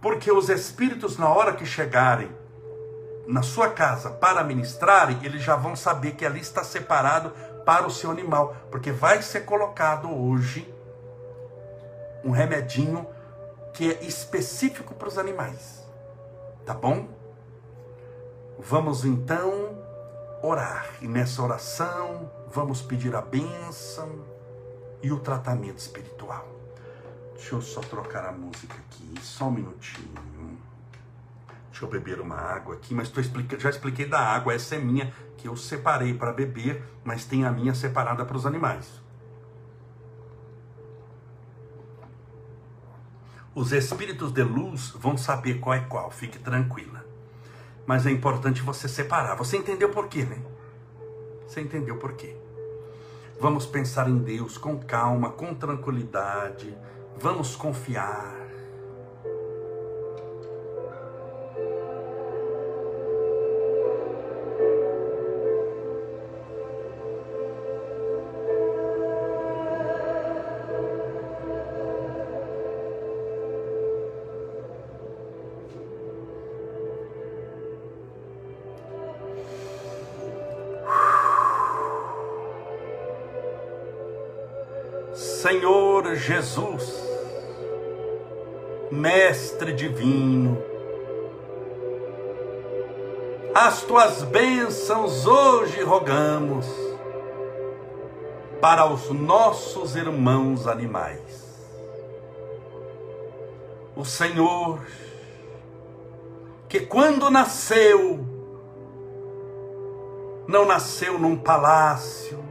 Porque 0.00 0.30
os 0.30 0.48
espíritos, 0.48 1.16
na 1.16 1.28
hora 1.28 1.54
que 1.54 1.64
chegarem 1.64 2.30
na 3.26 3.42
sua 3.42 3.70
casa 3.70 4.10
para 4.10 4.44
ministrarem, 4.44 5.18
eles 5.22 5.42
já 5.42 5.56
vão 5.56 5.74
saber 5.74 6.12
que 6.12 6.26
ali 6.26 6.40
está 6.40 6.62
separado 6.62 7.30
para 7.64 7.86
o 7.86 7.90
seu 7.90 8.10
animal. 8.10 8.54
Porque 8.70 8.92
vai 8.92 9.22
ser 9.22 9.42
colocado 9.42 10.10
hoje 10.10 10.73
um 12.24 12.30
remedinho 12.30 13.06
que 13.72 13.90
é 13.92 14.04
específico 14.04 14.94
para 14.94 15.08
os 15.08 15.18
animais. 15.18 15.84
Tá 16.64 16.72
bom? 16.72 17.08
Vamos 18.58 19.04
então 19.04 19.76
orar. 20.42 20.88
E 21.02 21.08
nessa 21.08 21.42
oração, 21.42 22.30
vamos 22.48 22.80
pedir 22.80 23.14
a 23.14 23.20
bênção 23.20 24.24
e 25.02 25.12
o 25.12 25.20
tratamento 25.20 25.78
espiritual. 25.78 26.48
Deixa 27.34 27.54
eu 27.54 27.60
só 27.60 27.80
trocar 27.80 28.24
a 28.26 28.32
música 28.32 28.74
aqui, 28.74 29.14
só 29.20 29.46
um 29.46 29.50
minutinho. 29.50 30.58
Deixa 31.70 31.84
eu 31.84 31.88
beber 31.88 32.20
uma 32.20 32.36
água 32.36 32.76
aqui, 32.76 32.94
mas 32.94 33.08
tô 33.08 33.20
explicando, 33.20 33.60
já 33.60 33.68
expliquei 33.68 34.06
da 34.06 34.20
água, 34.20 34.54
essa 34.54 34.76
é 34.76 34.78
minha, 34.78 35.12
que 35.36 35.48
eu 35.48 35.56
separei 35.56 36.14
para 36.14 36.32
beber, 36.32 36.82
mas 37.02 37.24
tem 37.24 37.44
a 37.44 37.50
minha 37.50 37.74
separada 37.74 38.24
para 38.24 38.36
os 38.36 38.46
animais. 38.46 39.03
Os 43.54 43.72
espíritos 43.72 44.32
de 44.32 44.42
luz 44.42 44.90
vão 44.90 45.16
saber 45.16 45.60
qual 45.60 45.74
é 45.74 45.80
qual, 45.80 46.10
fique 46.10 46.40
tranquila. 46.40 47.04
Mas 47.86 48.04
é 48.04 48.10
importante 48.10 48.60
você 48.60 48.88
separar. 48.88 49.36
Você 49.36 49.56
entendeu 49.56 49.90
por 49.90 50.08
quê, 50.08 50.24
né? 50.24 50.42
Você 51.46 51.60
entendeu 51.60 51.96
por 51.96 52.14
quê? 52.14 52.34
Vamos 53.40 53.64
pensar 53.64 54.08
em 54.08 54.18
Deus 54.18 54.58
com 54.58 54.78
calma, 54.78 55.30
com 55.30 55.54
tranquilidade. 55.54 56.76
Vamos 57.16 57.54
confiar. 57.54 58.43
Jesus, 86.16 87.02
Mestre 88.90 89.72
Divino, 89.72 90.62
as 93.54 93.82
tuas 93.82 94.22
bênçãos 94.22 95.26
hoje 95.26 95.82
rogamos 95.82 96.66
para 98.60 98.86
os 98.86 99.10
nossos 99.10 99.94
irmãos 99.94 100.66
animais. 100.66 101.44
O 103.94 104.04
Senhor, 104.04 104.80
que 106.68 106.80
quando 106.80 107.30
nasceu, 107.30 108.24
não 110.48 110.64
nasceu 110.64 111.18
num 111.18 111.36
palácio, 111.36 112.42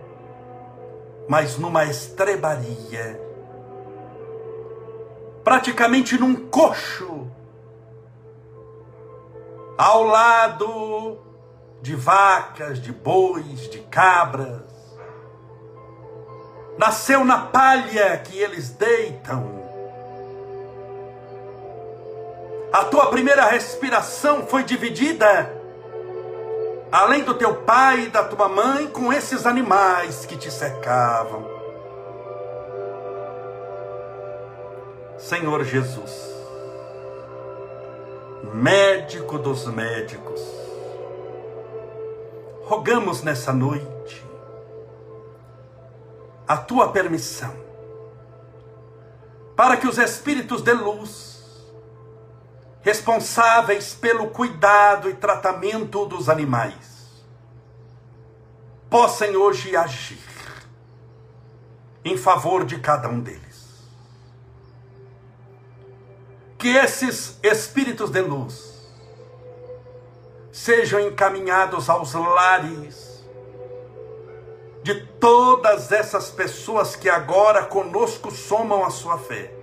mas 1.28 1.58
numa 1.58 1.86
estrebaria, 1.86 3.23
praticamente 5.44 6.18
num 6.18 6.36
coxo, 6.36 7.28
ao 9.78 10.04
lado 10.04 11.20
de 11.82 11.96
vacas, 11.96 12.82
de 12.82 12.92
bois, 12.92 13.70
de 13.70 13.80
cabras. 13.80 14.62
Nasceu 16.78 17.26
na 17.26 17.40
palha 17.40 18.18
que 18.18 18.38
eles 18.38 18.70
deitam. 18.70 19.62
A 22.72 22.86
tua 22.86 23.08
primeira 23.08 23.46
respiração 23.46 24.48
foi 24.48 24.64
dividida 24.64 25.62
além 26.94 27.24
do 27.24 27.34
teu 27.34 27.56
pai 27.56 28.02
e 28.02 28.10
da 28.10 28.24
tua 28.24 28.48
mãe, 28.48 28.86
com 28.86 29.12
esses 29.12 29.48
animais 29.48 30.28
que 30.28 30.38
te 30.38 30.52
cercavam. 30.52 31.53
Senhor 35.18 35.64
Jesus, 35.64 36.12
médico 38.54 39.38
dos 39.40 39.66
médicos, 39.68 40.42
rogamos 42.66 43.22
nessa 43.22 43.54
noite 43.54 44.26
a 46.48 46.58
tua 46.58 46.92
permissão 46.92 47.54
para 49.56 49.78
que 49.78 49.88
os 49.88 49.98
espíritos 49.98 50.62
de 50.62 50.74
luz 50.74 51.34
responsáveis 52.84 53.96
pelo 53.96 54.28
cuidado 54.28 55.10
e 55.10 55.14
tratamento 55.14 56.06
dos 56.06 56.28
animais, 56.28 57.24
possam 58.90 59.34
hoje 59.36 59.76
agir 59.76 60.20
em 62.04 62.18
favor 62.18 62.66
de 62.66 62.80
cada 62.80 63.08
um 63.08 63.22
deles. 63.22 63.53
Que 66.64 66.78
esses 66.78 67.38
espíritos 67.44 68.10
de 68.10 68.22
luz 68.22 68.88
sejam 70.50 71.02
encaminhados 71.02 71.90
aos 71.90 72.14
lares 72.14 73.22
de 74.82 74.96
todas 75.20 75.92
essas 75.92 76.30
pessoas 76.30 76.96
que 76.96 77.10
agora 77.10 77.66
conosco 77.66 78.32
somam 78.32 78.86
a 78.86 78.90
sua 78.90 79.18
fé. 79.18 79.54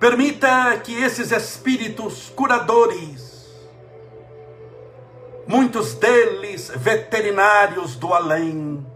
Permita 0.00 0.78
que 0.78 1.02
esses 1.02 1.32
espíritos 1.32 2.32
curadores, 2.34 3.52
muitos 5.46 5.92
deles 5.92 6.72
veterinários 6.74 7.94
do 7.94 8.14
além, 8.14 8.86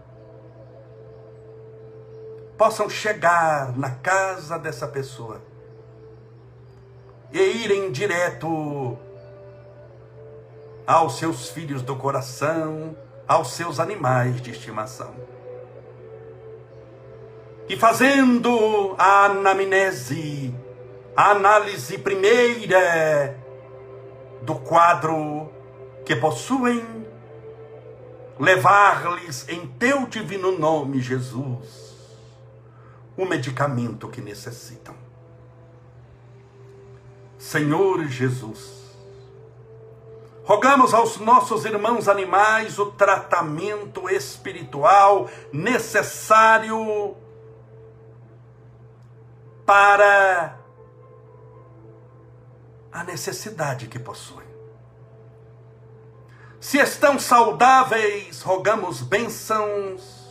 possam 2.57 2.89
chegar 2.89 3.77
na 3.77 3.91
casa 3.91 4.57
dessa 4.57 4.87
pessoa 4.87 5.50
e 7.33 7.39
irem 7.39 7.91
direto 7.91 8.97
aos 10.85 11.17
seus 11.17 11.49
filhos 11.49 11.81
do 11.81 11.95
coração, 11.95 12.95
aos 13.27 13.51
seus 13.51 13.79
animais 13.79 14.41
de 14.41 14.51
estimação. 14.51 15.13
E 17.69 17.77
fazendo 17.77 18.95
a 18.97 19.25
anamnese, 19.25 20.53
a 21.15 21.31
análise 21.31 21.97
primeira 21.97 23.37
do 24.41 24.55
quadro 24.55 25.49
que 26.05 26.15
possuem, 26.15 26.85
levar-lhes 28.37 29.47
em 29.47 29.67
teu 29.67 30.07
divino 30.07 30.57
nome, 30.57 30.99
Jesus, 30.99 32.01
o 33.15 33.25
medicamento 33.25 34.09
que 34.09 34.19
necessitam. 34.19 34.95
Senhor 37.41 38.07
Jesus, 38.07 38.95
rogamos 40.43 40.93
aos 40.93 41.17
nossos 41.17 41.65
irmãos 41.65 42.07
animais 42.07 42.77
o 42.77 42.91
tratamento 42.91 44.07
espiritual 44.07 45.27
necessário 45.51 47.17
para 49.65 50.55
a 52.91 53.03
necessidade 53.05 53.87
que 53.87 53.97
possuem. 53.97 54.47
Se 56.59 56.77
estão 56.77 57.17
saudáveis, 57.17 58.43
rogamos 58.43 59.01
bênçãos 59.01 60.27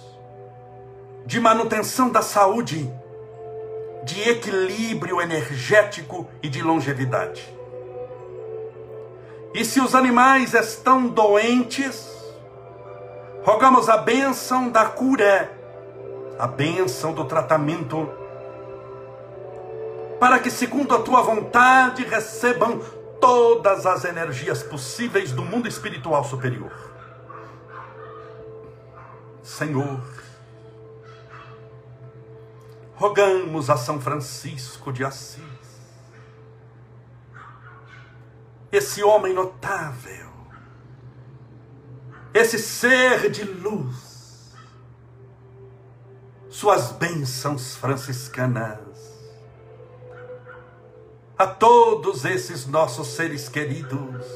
de 1.27 1.41
manutenção 1.41 2.09
da 2.09 2.23
saúde 2.23 2.89
de 4.05 4.29
equilíbrio 4.29 5.21
energético 5.21 6.29
e 6.43 6.49
de 6.49 6.63
longevidade. 6.63 7.57
E 9.55 9.65
se 9.65 9.81
os 9.81 9.95
animais 9.95 10.55
estão 10.55 11.09
doentes, 11.09 12.09
rogamos 13.43 13.89
a 13.89 13.97
bênção 13.97 14.71
da 14.71 14.87
cura, 14.87 15.51
a 16.39 16.47
bênção 16.47 17.13
do 17.13 17.25
tratamento, 17.25 18.09
para 20.21 20.39
que, 20.39 20.51
segundo 20.51 20.95
a 20.95 21.01
tua 21.01 21.23
vontade, 21.23 22.05
recebam 22.05 22.81
todas 23.21 23.87
as 23.87 24.05
energias 24.05 24.63
possíveis 24.63 25.33
do 25.33 25.43
mundo 25.43 25.67
espiritual 25.67 26.25
superior. 26.25 26.73
Senhor, 29.43 30.01
rogamos 33.01 33.71
a 33.71 33.79
São 33.79 33.99
Francisco 33.99 34.93
de 34.93 35.03
Assis, 35.03 35.41
esse 38.71 39.03
homem 39.03 39.33
notável, 39.33 40.29
esse 42.35 42.59
ser 42.59 43.31
de 43.31 43.43
luz, 43.43 44.55
suas 46.51 46.93
bênçãos 46.93 47.75
franciscanas, 47.75 48.79
a 51.39 51.47
todos 51.47 52.27
esses 52.27 52.67
nossos 52.67 53.09
seres 53.09 53.49
queridos, 53.49 54.27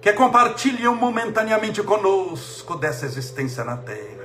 que 0.00 0.12
compartilham 0.12 0.94
momentaneamente 0.94 1.82
conosco 1.82 2.76
dessa 2.76 3.06
existência 3.06 3.64
na 3.64 3.76
terra 3.76 4.23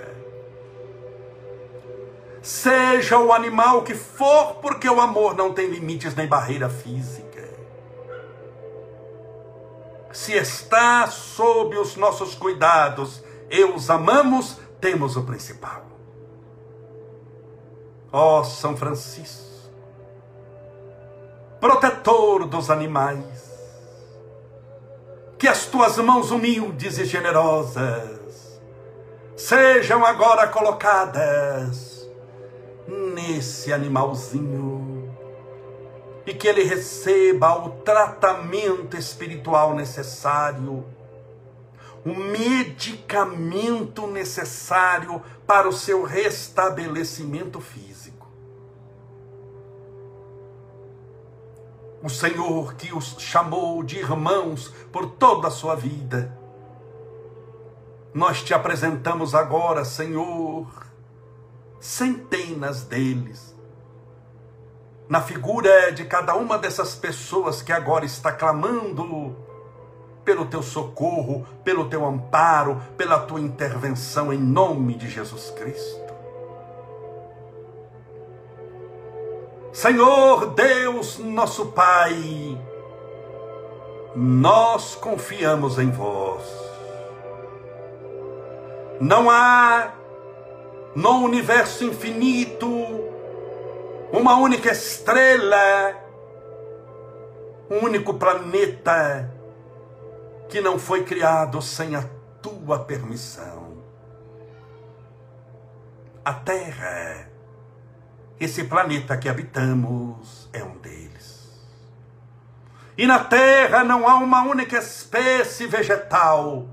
seja 2.42 3.18
o 3.18 3.34
animal 3.34 3.84
que 3.84 3.94
for, 3.94 4.56
porque 4.56 4.90
o 4.90 5.02
amor 5.02 5.36
não 5.36 5.54
tem 5.54 5.68
limites 5.68 6.16
nem 6.16 6.28
barreira 6.28 6.70
física. 6.70 7.48
Se 10.12 10.34
está 10.34 11.08
sob 11.08 11.78
os 11.78 11.96
nossos 11.96 12.36
cuidados 12.36 13.24
e 13.50 13.64
os 13.64 13.90
amamos, 13.90 14.58
temos 14.80 15.16
o 15.16 15.24
principal. 15.24 15.84
Ó 18.12 18.40
oh, 18.40 18.44
São 18.44 18.76
Francisco, 18.76 19.70
protetor 21.60 22.48
dos 22.48 22.72
animais, 22.72 23.50
que 25.38 25.48
as 25.48 25.68
tuas 25.68 25.98
mãos 25.98 26.32
humildes 26.32 26.98
e 26.98 27.06
generosas 27.06 28.60
sejam 29.38 30.04
agora 30.04 30.48
colocadas 30.48 31.89
nesse 33.20 33.74
animalzinho 33.74 35.14
e 36.26 36.34
que 36.34 36.48
ele 36.48 36.64
receba 36.64 37.66
o 37.66 37.72
tratamento 37.82 38.96
espiritual 38.96 39.74
necessário, 39.74 40.86
o 42.06 42.14
medicamento 42.14 44.08
necessário 44.08 45.22
para 45.46 45.68
o 45.68 45.74
seu 45.74 46.04
restabelecimento 46.04 47.60
físico. 47.60 48.28
O 52.02 52.10
Senhor 52.10 52.76
que 52.76 52.94
os 52.94 53.16
chamou 53.20 53.84
de 53.84 53.98
irmãos 53.98 54.70
por 54.92 55.12
toda 55.12 55.50
a 55.50 55.52
sua 55.52 55.76
vida, 55.76 56.38
nós 58.14 58.42
te 58.42 58.54
apresentamos 58.54 59.36
agora, 59.36 59.84
Senhor, 59.84 60.89
centenas 61.80 62.84
deles. 62.84 63.56
Na 65.08 65.22
figura 65.22 65.92
de 65.92 66.06
cada 66.06 66.36
uma 66.36 66.58
dessas 66.58 66.96
pessoas 66.96 67.62
que 67.62 67.72
agora 67.72 68.06
está 68.06 68.32
clamando 68.32 69.36
pelo 70.24 70.46
teu 70.46 70.62
socorro, 70.62 71.48
pelo 71.64 71.90
teu 71.90 72.06
amparo, 72.06 72.80
pela 72.96 73.20
tua 73.20 73.40
intervenção 73.40 74.32
em 74.32 74.38
nome 74.38 74.94
de 74.94 75.10
Jesus 75.10 75.50
Cristo. 75.52 76.10
Senhor 79.74 80.48
Deus, 80.54 81.18
nosso 81.20 81.68
Pai, 81.68 82.60
nós 84.16 84.96
confiamos 84.96 85.80
em 85.80 85.90
vós. 85.90 86.44
Não 89.00 89.30
há 89.30 89.94
no 91.00 91.24
universo 91.24 91.86
infinito, 91.86 92.70
uma 94.12 94.36
única 94.36 94.70
estrela, 94.70 95.96
um 97.72 97.86
único 97.86 98.16
planeta 98.16 99.34
que 100.50 100.60
não 100.60 100.78
foi 100.78 101.06
criado 101.06 101.62
sem 101.62 101.96
a 101.96 102.04
tua 102.42 102.80
permissão. 102.80 103.78
A 106.26 106.34
Terra, 106.34 107.30
esse 108.38 108.66
planeta 108.66 109.16
que 109.16 109.30
habitamos, 109.30 110.50
é 110.52 110.62
um 110.62 110.78
deles. 110.80 111.66
E 112.98 113.08
na 113.08 113.24
Terra 113.24 113.86
não 113.86 114.06
há 114.06 114.18
uma 114.18 114.44
única 114.44 114.78
espécie 114.78 115.66
vegetal 115.66 116.68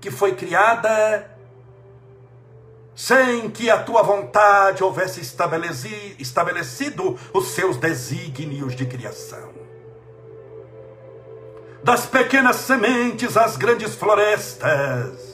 que 0.00 0.12
foi 0.12 0.36
criada 0.36 1.31
sem 2.94 3.50
que 3.50 3.70
a 3.70 3.82
tua 3.82 4.02
vontade 4.02 4.84
houvesse 4.84 5.20
estabelecido 5.20 7.18
os 7.32 7.48
seus 7.48 7.76
desígnios 7.76 8.76
de 8.76 8.86
criação. 8.86 9.50
Das 11.82 12.06
pequenas 12.06 12.56
sementes 12.56 13.36
às 13.36 13.56
grandes 13.56 13.94
florestas, 13.94 15.32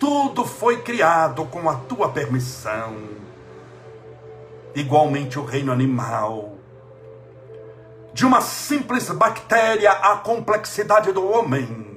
tudo 0.00 0.44
foi 0.44 0.82
criado 0.82 1.44
com 1.46 1.68
a 1.68 1.74
tua 1.74 2.08
permissão. 2.08 2.96
Igualmente 4.74 5.38
o 5.38 5.44
reino 5.44 5.72
animal, 5.72 6.54
de 8.12 8.26
uma 8.26 8.40
simples 8.40 9.08
bactéria 9.10 9.92
à 9.92 10.16
complexidade 10.16 11.12
do 11.12 11.24
homem, 11.24 11.87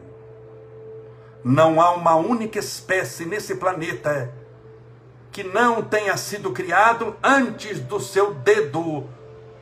não 1.44 1.82
há 1.82 1.92
uma 1.92 2.16
única 2.16 2.60
espécie 2.60 3.26
nesse 3.26 3.56
planeta 3.56 4.32
que 5.32 5.44
não 5.44 5.82
tenha 5.82 6.16
sido 6.18 6.52
criado 6.52 7.16
antes 7.24 7.80
do 7.80 8.00
seu 8.00 8.34
dedo 8.34 9.08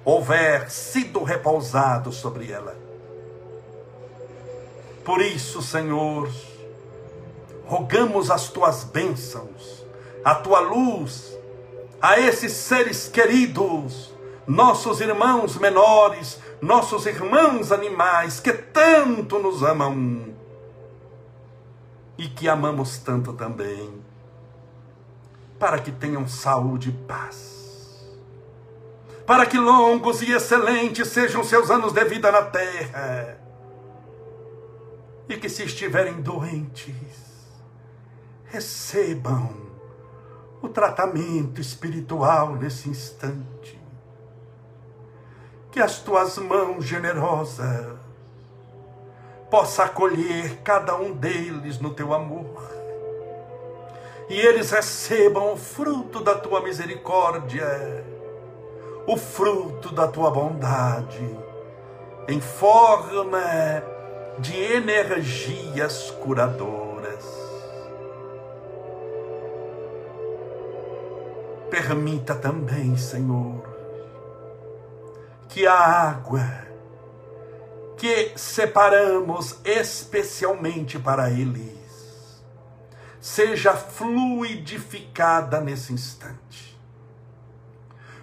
houver 0.03 0.69
sido 0.69 1.23
repousado 1.23 2.11
sobre 2.11 2.51
ela. 2.51 2.75
Por 5.05 5.21
isso, 5.21 5.61
Senhor, 5.61 6.29
rogamos 7.65 8.31
as 8.31 8.47
tuas 8.49 8.83
bênçãos, 8.83 9.85
a 10.23 10.35
tua 10.35 10.59
luz, 10.59 11.37
a 12.01 12.19
esses 12.19 12.53
seres 12.53 13.07
queridos, 13.07 14.13
nossos 14.47 14.99
irmãos 14.99 15.57
menores, 15.57 16.39
nossos 16.59 17.05
irmãos 17.05 17.71
animais 17.71 18.39
que 18.39 18.51
tanto 18.51 19.37
nos 19.39 19.61
amam 19.63 20.28
e 22.19 22.27
que 22.27 22.49
amamos 22.49 22.97
tanto 22.97 23.31
também, 23.31 24.03
para 25.57 25.79
que 25.79 25.89
tenham 25.89 26.27
saúde 26.27 26.89
e 26.89 26.91
paz, 26.91 28.05
para 29.25 29.45
que 29.45 29.57
longos 29.57 30.21
e 30.21 30.33
excelentes 30.33 31.07
sejam 31.07 31.45
seus 31.45 31.71
anos 31.71 31.93
de 31.93 32.03
vida 32.03 32.29
na 32.29 32.41
terra, 32.41 33.39
e 35.29 35.37
que 35.37 35.47
se 35.47 35.63
estiverem 35.63 36.21
doentes, 36.21 37.15
recebam 38.43 39.55
o 40.61 40.67
tratamento 40.67 41.61
espiritual 41.61 42.57
nesse 42.57 42.89
instante. 42.89 43.79
Que 45.71 45.79
as 45.79 45.99
tuas 45.99 46.37
mãos 46.37 46.83
generosas 46.83 47.97
possa 49.49 49.85
acolher 49.85 50.57
cada 50.63 50.95
um 50.95 51.11
deles 51.11 51.79
no 51.79 51.93
teu 51.93 52.13
amor. 52.13 52.79
E 54.29 54.39
eles 54.39 54.69
recebam 54.69 55.53
o 55.53 55.57
fruto 55.57 56.23
da 56.23 56.35
tua 56.35 56.61
misericórdia, 56.61 58.05
o 59.07 59.17
fruto 59.17 59.91
da 59.91 60.07
tua 60.07 60.29
bondade, 60.29 61.37
em 62.27 62.39
forma 62.39 63.41
de 64.37 64.55
energias 64.55 66.11
curadoras. 66.11 67.25
Permita 71.71 72.35
também, 72.35 72.95
Senhor, 72.97 73.63
que 75.47 75.65
a 75.65 75.73
água 75.73 76.68
que 77.99 78.31
separamos 78.37 79.57
especialmente 79.65 80.97
para 80.97 81.29
eles 81.29 81.79
seja 83.19 83.73
fluidificada 83.73 85.59
nesse 85.59 85.91
instante. 85.91 86.79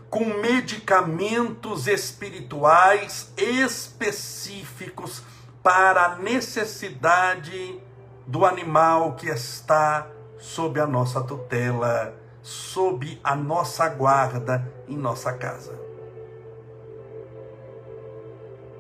Com 0.09 0.25
medicamentos 0.41 1.87
espirituais 1.87 3.33
específicos 3.37 5.23
para 5.63 6.07
a 6.07 6.17
necessidade 6.17 7.79
do 8.27 8.47
animal 8.47 9.15
que 9.15 9.29
está 9.29 10.07
sob 10.39 10.81
a 10.81 10.87
nossa 10.87 11.23
tutela, 11.23 12.15
sob 12.41 13.21
a 13.23 13.37
nossa 13.37 13.89
guarda 13.89 14.73
em 14.89 14.97
nossa 14.97 15.33
casa. 15.33 15.86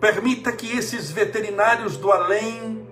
Permita 0.00 0.52
que 0.52 0.76
esses 0.76 1.10
veterinários 1.10 1.96
do 1.96 2.12
além, 2.12 2.86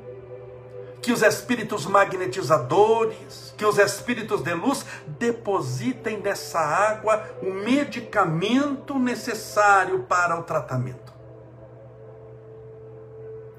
que 1.03 1.13
os 1.13 1.23
espíritos 1.23 1.85
magnetizadores, 1.85 3.55
que 3.59 3.65
os 3.67 3.79
espíritos 3.79 4.43
de 4.43 4.55
luz 4.55 4.87
depositem 5.07 6.19
nessa 6.19 6.59
água 6.59 7.23
o 7.43 7.53
medicamento 7.53 8.99
necessário 8.99 10.05
para 10.05 10.39
o 10.39 10.43
tratamento. 10.43 11.13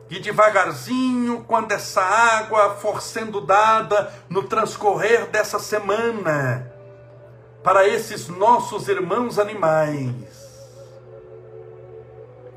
E 0.10 0.20
devagarzinho, 0.20 1.44
quando 1.48 1.72
essa 1.72 2.02
água 2.02 2.76
for 2.76 3.02
sendo 3.02 3.42
dada 3.42 4.14
no 4.30 4.44
transcorrer 4.44 5.28
dessa 5.28 5.60
semana, 5.60 6.72
para 7.64 7.88
esses 7.88 8.28
nossos 8.28 8.88
irmãos 8.88 9.40
animais, 9.40 10.16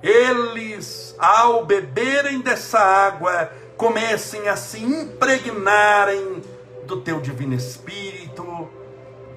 eles, 0.03 1.15
ao 1.19 1.65
beberem 1.65 2.41
dessa 2.41 2.79
água, 2.79 3.51
comecem 3.77 4.49
a 4.49 4.57
se 4.57 4.83
impregnarem 4.83 6.43
do 6.85 7.01
teu 7.01 7.21
divino 7.21 7.55
Espírito, 7.55 8.69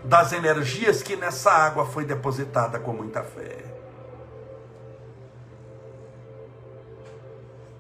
das 0.03 0.34
energias 0.34 1.01
que 1.01 1.16
nessa 1.16 1.51
água 1.51 1.86
foi 1.86 2.05
depositada 2.05 2.80
com 2.80 2.93
muita 2.93 3.24
fé. 3.24 3.57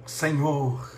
Senhor, 0.05 0.91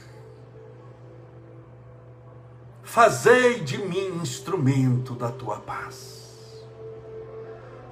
fazei 2.81 3.59
de 3.59 3.77
mim 3.77 4.19
instrumento 4.21 5.13
da 5.13 5.29
tua 5.29 5.57
paz. 5.57 6.65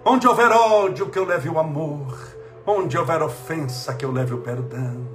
Onde 0.04 0.28
houver 0.28 0.52
ódio, 0.52 1.10
que 1.10 1.20
eu 1.20 1.26
leve 1.26 1.48
o 1.48 1.60
amor 1.60 2.41
Onde 2.66 2.98
houver 2.98 3.22
ofensa, 3.24 3.94
que 3.94 4.06
eu 4.06 4.12
leve 4.12 4.34
o 4.34 4.40
perdão. 4.40 5.08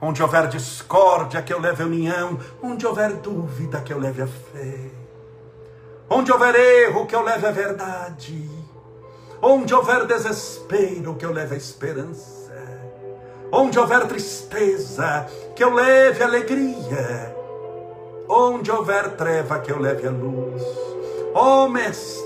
Onde 0.00 0.22
houver 0.22 0.48
discórdia, 0.48 1.42
que 1.42 1.52
eu 1.52 1.60
leve 1.60 1.82
a 1.82 1.86
união. 1.86 2.38
Onde 2.62 2.86
houver 2.86 3.14
dúvida, 3.14 3.80
que 3.80 3.92
eu 3.92 3.98
leve 3.98 4.22
a 4.22 4.26
fé. 4.26 4.90
Onde 6.08 6.32
houver 6.32 6.54
erro, 6.54 7.06
que 7.06 7.14
eu 7.14 7.22
leve 7.22 7.46
a 7.46 7.50
verdade. 7.50 8.48
Onde 9.42 9.74
houver 9.74 10.06
desespero, 10.06 11.14
que 11.16 11.26
eu 11.26 11.32
leve 11.32 11.54
a 11.54 11.58
esperança. 11.58 12.36
Onde 13.52 13.78
houver 13.78 14.06
tristeza, 14.06 15.26
que 15.54 15.62
eu 15.62 15.72
leve 15.72 16.22
alegria. 16.22 17.36
Onde 18.28 18.70
houver 18.70 19.10
treva, 19.16 19.58
que 19.60 19.70
eu 19.70 19.78
leve 19.78 20.06
a 20.06 20.10
luz. 20.10 20.62
Ó 21.34 21.64
oh, 21.64 21.68
Mestre, 21.68 22.25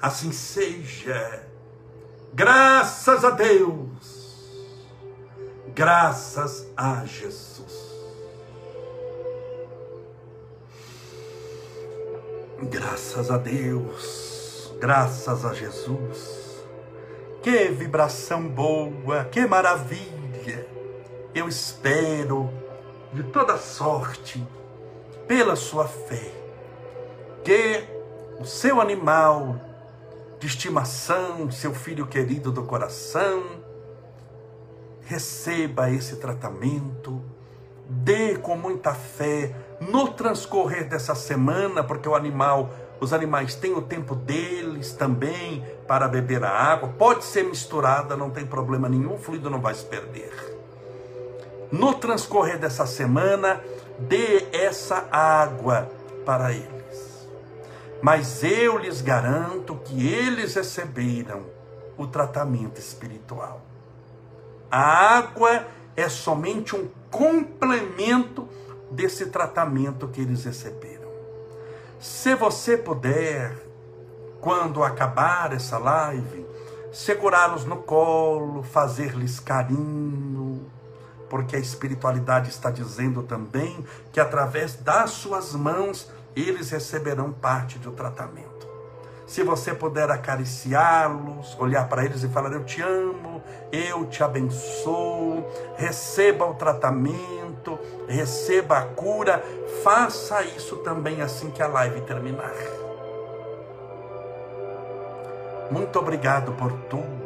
Assim 0.00 0.32
seja. 0.32 1.46
Graças 2.32 3.24
a 3.24 3.30
Deus. 3.30 4.66
Graças 5.74 6.66
a 6.76 7.04
Jesus. 7.04 7.86
Graças 12.62 13.30
a 13.30 13.38
Deus. 13.38 14.72
Graças 14.80 15.44
a 15.44 15.54
Jesus. 15.54 16.64
Que 17.42 17.68
vibração 17.68 18.48
boa, 18.48 19.24
que 19.24 19.46
maravilha. 19.46 20.66
Eu 21.34 21.48
espero 21.48 22.50
de 23.12 23.22
toda 23.22 23.56
sorte, 23.56 24.46
pela 25.28 25.56
sua 25.56 25.86
fé, 25.86 26.32
que 27.44 27.84
o 28.38 28.44
seu 28.44 28.80
animal 28.80 29.60
de 30.38 30.46
estimação, 30.46 31.50
seu 31.50 31.72
filho 31.72 32.06
querido 32.06 32.52
do 32.52 32.62
coração, 32.62 33.42
receba 35.02 35.90
esse 35.90 36.16
tratamento, 36.16 37.22
dê 37.88 38.36
com 38.36 38.56
muita 38.56 38.92
fé 38.92 39.54
no 39.80 40.08
transcorrer 40.08 40.88
dessa 40.88 41.14
semana, 41.14 41.82
porque 41.82 42.08
o 42.08 42.14
animal, 42.14 42.70
os 43.00 43.12
animais 43.12 43.54
têm 43.54 43.72
o 43.72 43.82
tempo 43.82 44.14
deles 44.14 44.92
também 44.92 45.64
para 45.86 46.08
beber 46.08 46.44
a 46.44 46.50
água, 46.50 46.88
pode 46.98 47.24
ser 47.24 47.44
misturada, 47.44 48.16
não 48.16 48.30
tem 48.30 48.44
problema 48.44 48.88
nenhum, 48.88 49.14
o 49.14 49.18
fluido 49.18 49.48
não 49.48 49.60
vai 49.60 49.74
se 49.74 49.84
perder. 49.84 50.32
No 51.70 51.94
transcorrer 51.94 52.58
dessa 52.58 52.86
semana, 52.86 53.60
dê 53.98 54.46
essa 54.52 55.08
água 55.10 55.88
para 56.24 56.52
ele 56.52 56.76
mas 58.02 58.42
eu 58.42 58.78
lhes 58.78 59.00
garanto 59.00 59.76
que 59.76 60.06
eles 60.06 60.54
receberam 60.54 61.42
o 61.96 62.06
tratamento 62.06 62.78
espiritual. 62.78 63.62
A 64.70 65.16
água 65.16 65.66
é 65.96 66.08
somente 66.08 66.76
um 66.76 66.88
complemento 67.10 68.48
desse 68.90 69.26
tratamento 69.26 70.08
que 70.08 70.20
eles 70.20 70.44
receberam. 70.44 71.08
Se 71.98 72.34
você 72.34 72.76
puder, 72.76 73.56
quando 74.40 74.84
acabar 74.84 75.52
essa 75.52 75.78
live, 75.78 76.46
segurá-los 76.92 77.64
no 77.64 77.76
colo, 77.76 78.62
fazer-lhes 78.62 79.40
carinho, 79.40 80.70
porque 81.28 81.56
a 81.56 81.58
espiritualidade 81.58 82.50
está 82.50 82.70
dizendo 82.70 83.22
também 83.22 83.84
que 84.12 84.20
através 84.20 84.76
das 84.76 85.10
suas 85.10 85.54
mãos 85.54 86.10
eles 86.36 86.70
receberão 86.70 87.32
parte 87.32 87.78
do 87.78 87.90
tratamento. 87.92 88.66
Se 89.26 89.42
você 89.42 89.74
puder 89.74 90.08
acariciá-los, 90.08 91.56
olhar 91.58 91.88
para 91.88 92.04
eles 92.04 92.22
e 92.22 92.28
falar: 92.28 92.52
Eu 92.52 92.64
te 92.64 92.80
amo, 92.80 93.42
eu 93.72 94.06
te 94.06 94.22
abençoo, 94.22 95.44
receba 95.76 96.46
o 96.46 96.54
tratamento, 96.54 97.78
receba 98.06 98.78
a 98.78 98.82
cura, 98.82 99.42
faça 99.82 100.42
isso 100.42 100.76
também 100.76 101.22
assim 101.22 101.50
que 101.50 101.60
a 101.60 101.66
live 101.66 102.02
terminar. 102.02 102.54
Muito 105.70 105.98
obrigado 105.98 106.52
por 106.52 106.70
tudo. 106.88 107.16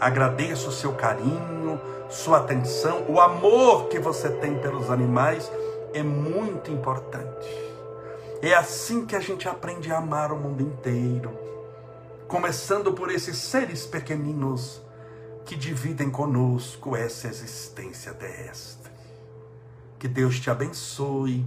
Agradeço 0.00 0.70
o 0.70 0.72
seu 0.72 0.94
carinho, 0.94 1.80
sua 2.08 2.38
atenção, 2.38 3.04
o 3.08 3.20
amor 3.20 3.88
que 3.88 3.98
você 3.98 4.28
tem 4.28 4.58
pelos 4.58 4.90
animais 4.90 5.50
é 5.92 6.02
muito 6.02 6.70
importante. 6.70 7.67
É 8.40 8.54
assim 8.54 9.04
que 9.04 9.16
a 9.16 9.20
gente 9.20 9.48
aprende 9.48 9.90
a 9.90 9.98
amar 9.98 10.30
o 10.30 10.36
mundo 10.36 10.62
inteiro, 10.62 11.36
começando 12.28 12.92
por 12.92 13.10
esses 13.10 13.36
seres 13.36 13.84
pequeninos 13.84 14.80
que 15.44 15.56
dividem 15.56 16.08
conosco 16.08 16.94
essa 16.94 17.26
existência 17.26 18.14
terrestre. 18.14 18.92
Que 19.98 20.06
Deus 20.06 20.38
te 20.38 20.50
abençoe 20.50 21.44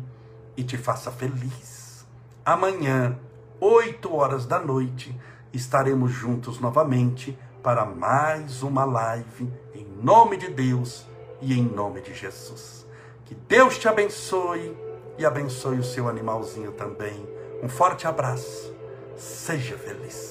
e 0.57 0.65
te 0.65 0.77
faça 0.77 1.09
feliz. 1.09 2.05
Amanhã, 2.43 3.17
oito 3.61 4.13
horas 4.13 4.45
da 4.45 4.59
noite, 4.59 5.17
estaremos 5.53 6.11
juntos 6.11 6.59
novamente 6.59 7.39
para 7.63 7.85
mais 7.85 8.63
uma 8.63 8.83
live 8.83 9.49
em 9.73 9.87
nome 10.03 10.35
de 10.35 10.49
Deus 10.49 11.07
e 11.39 11.57
em 11.57 11.63
nome 11.63 12.01
de 12.01 12.13
Jesus. 12.13 12.85
Que 13.23 13.33
Deus 13.33 13.77
te 13.77 13.87
abençoe 13.87 14.90
e 15.21 15.25
abençoe 15.25 15.77
o 15.77 15.83
seu 15.83 16.09
animalzinho 16.09 16.71
também. 16.71 17.27
Um 17.61 17.69
forte 17.69 18.07
abraço. 18.07 18.73
Seja 19.15 19.77
feliz. 19.77 20.30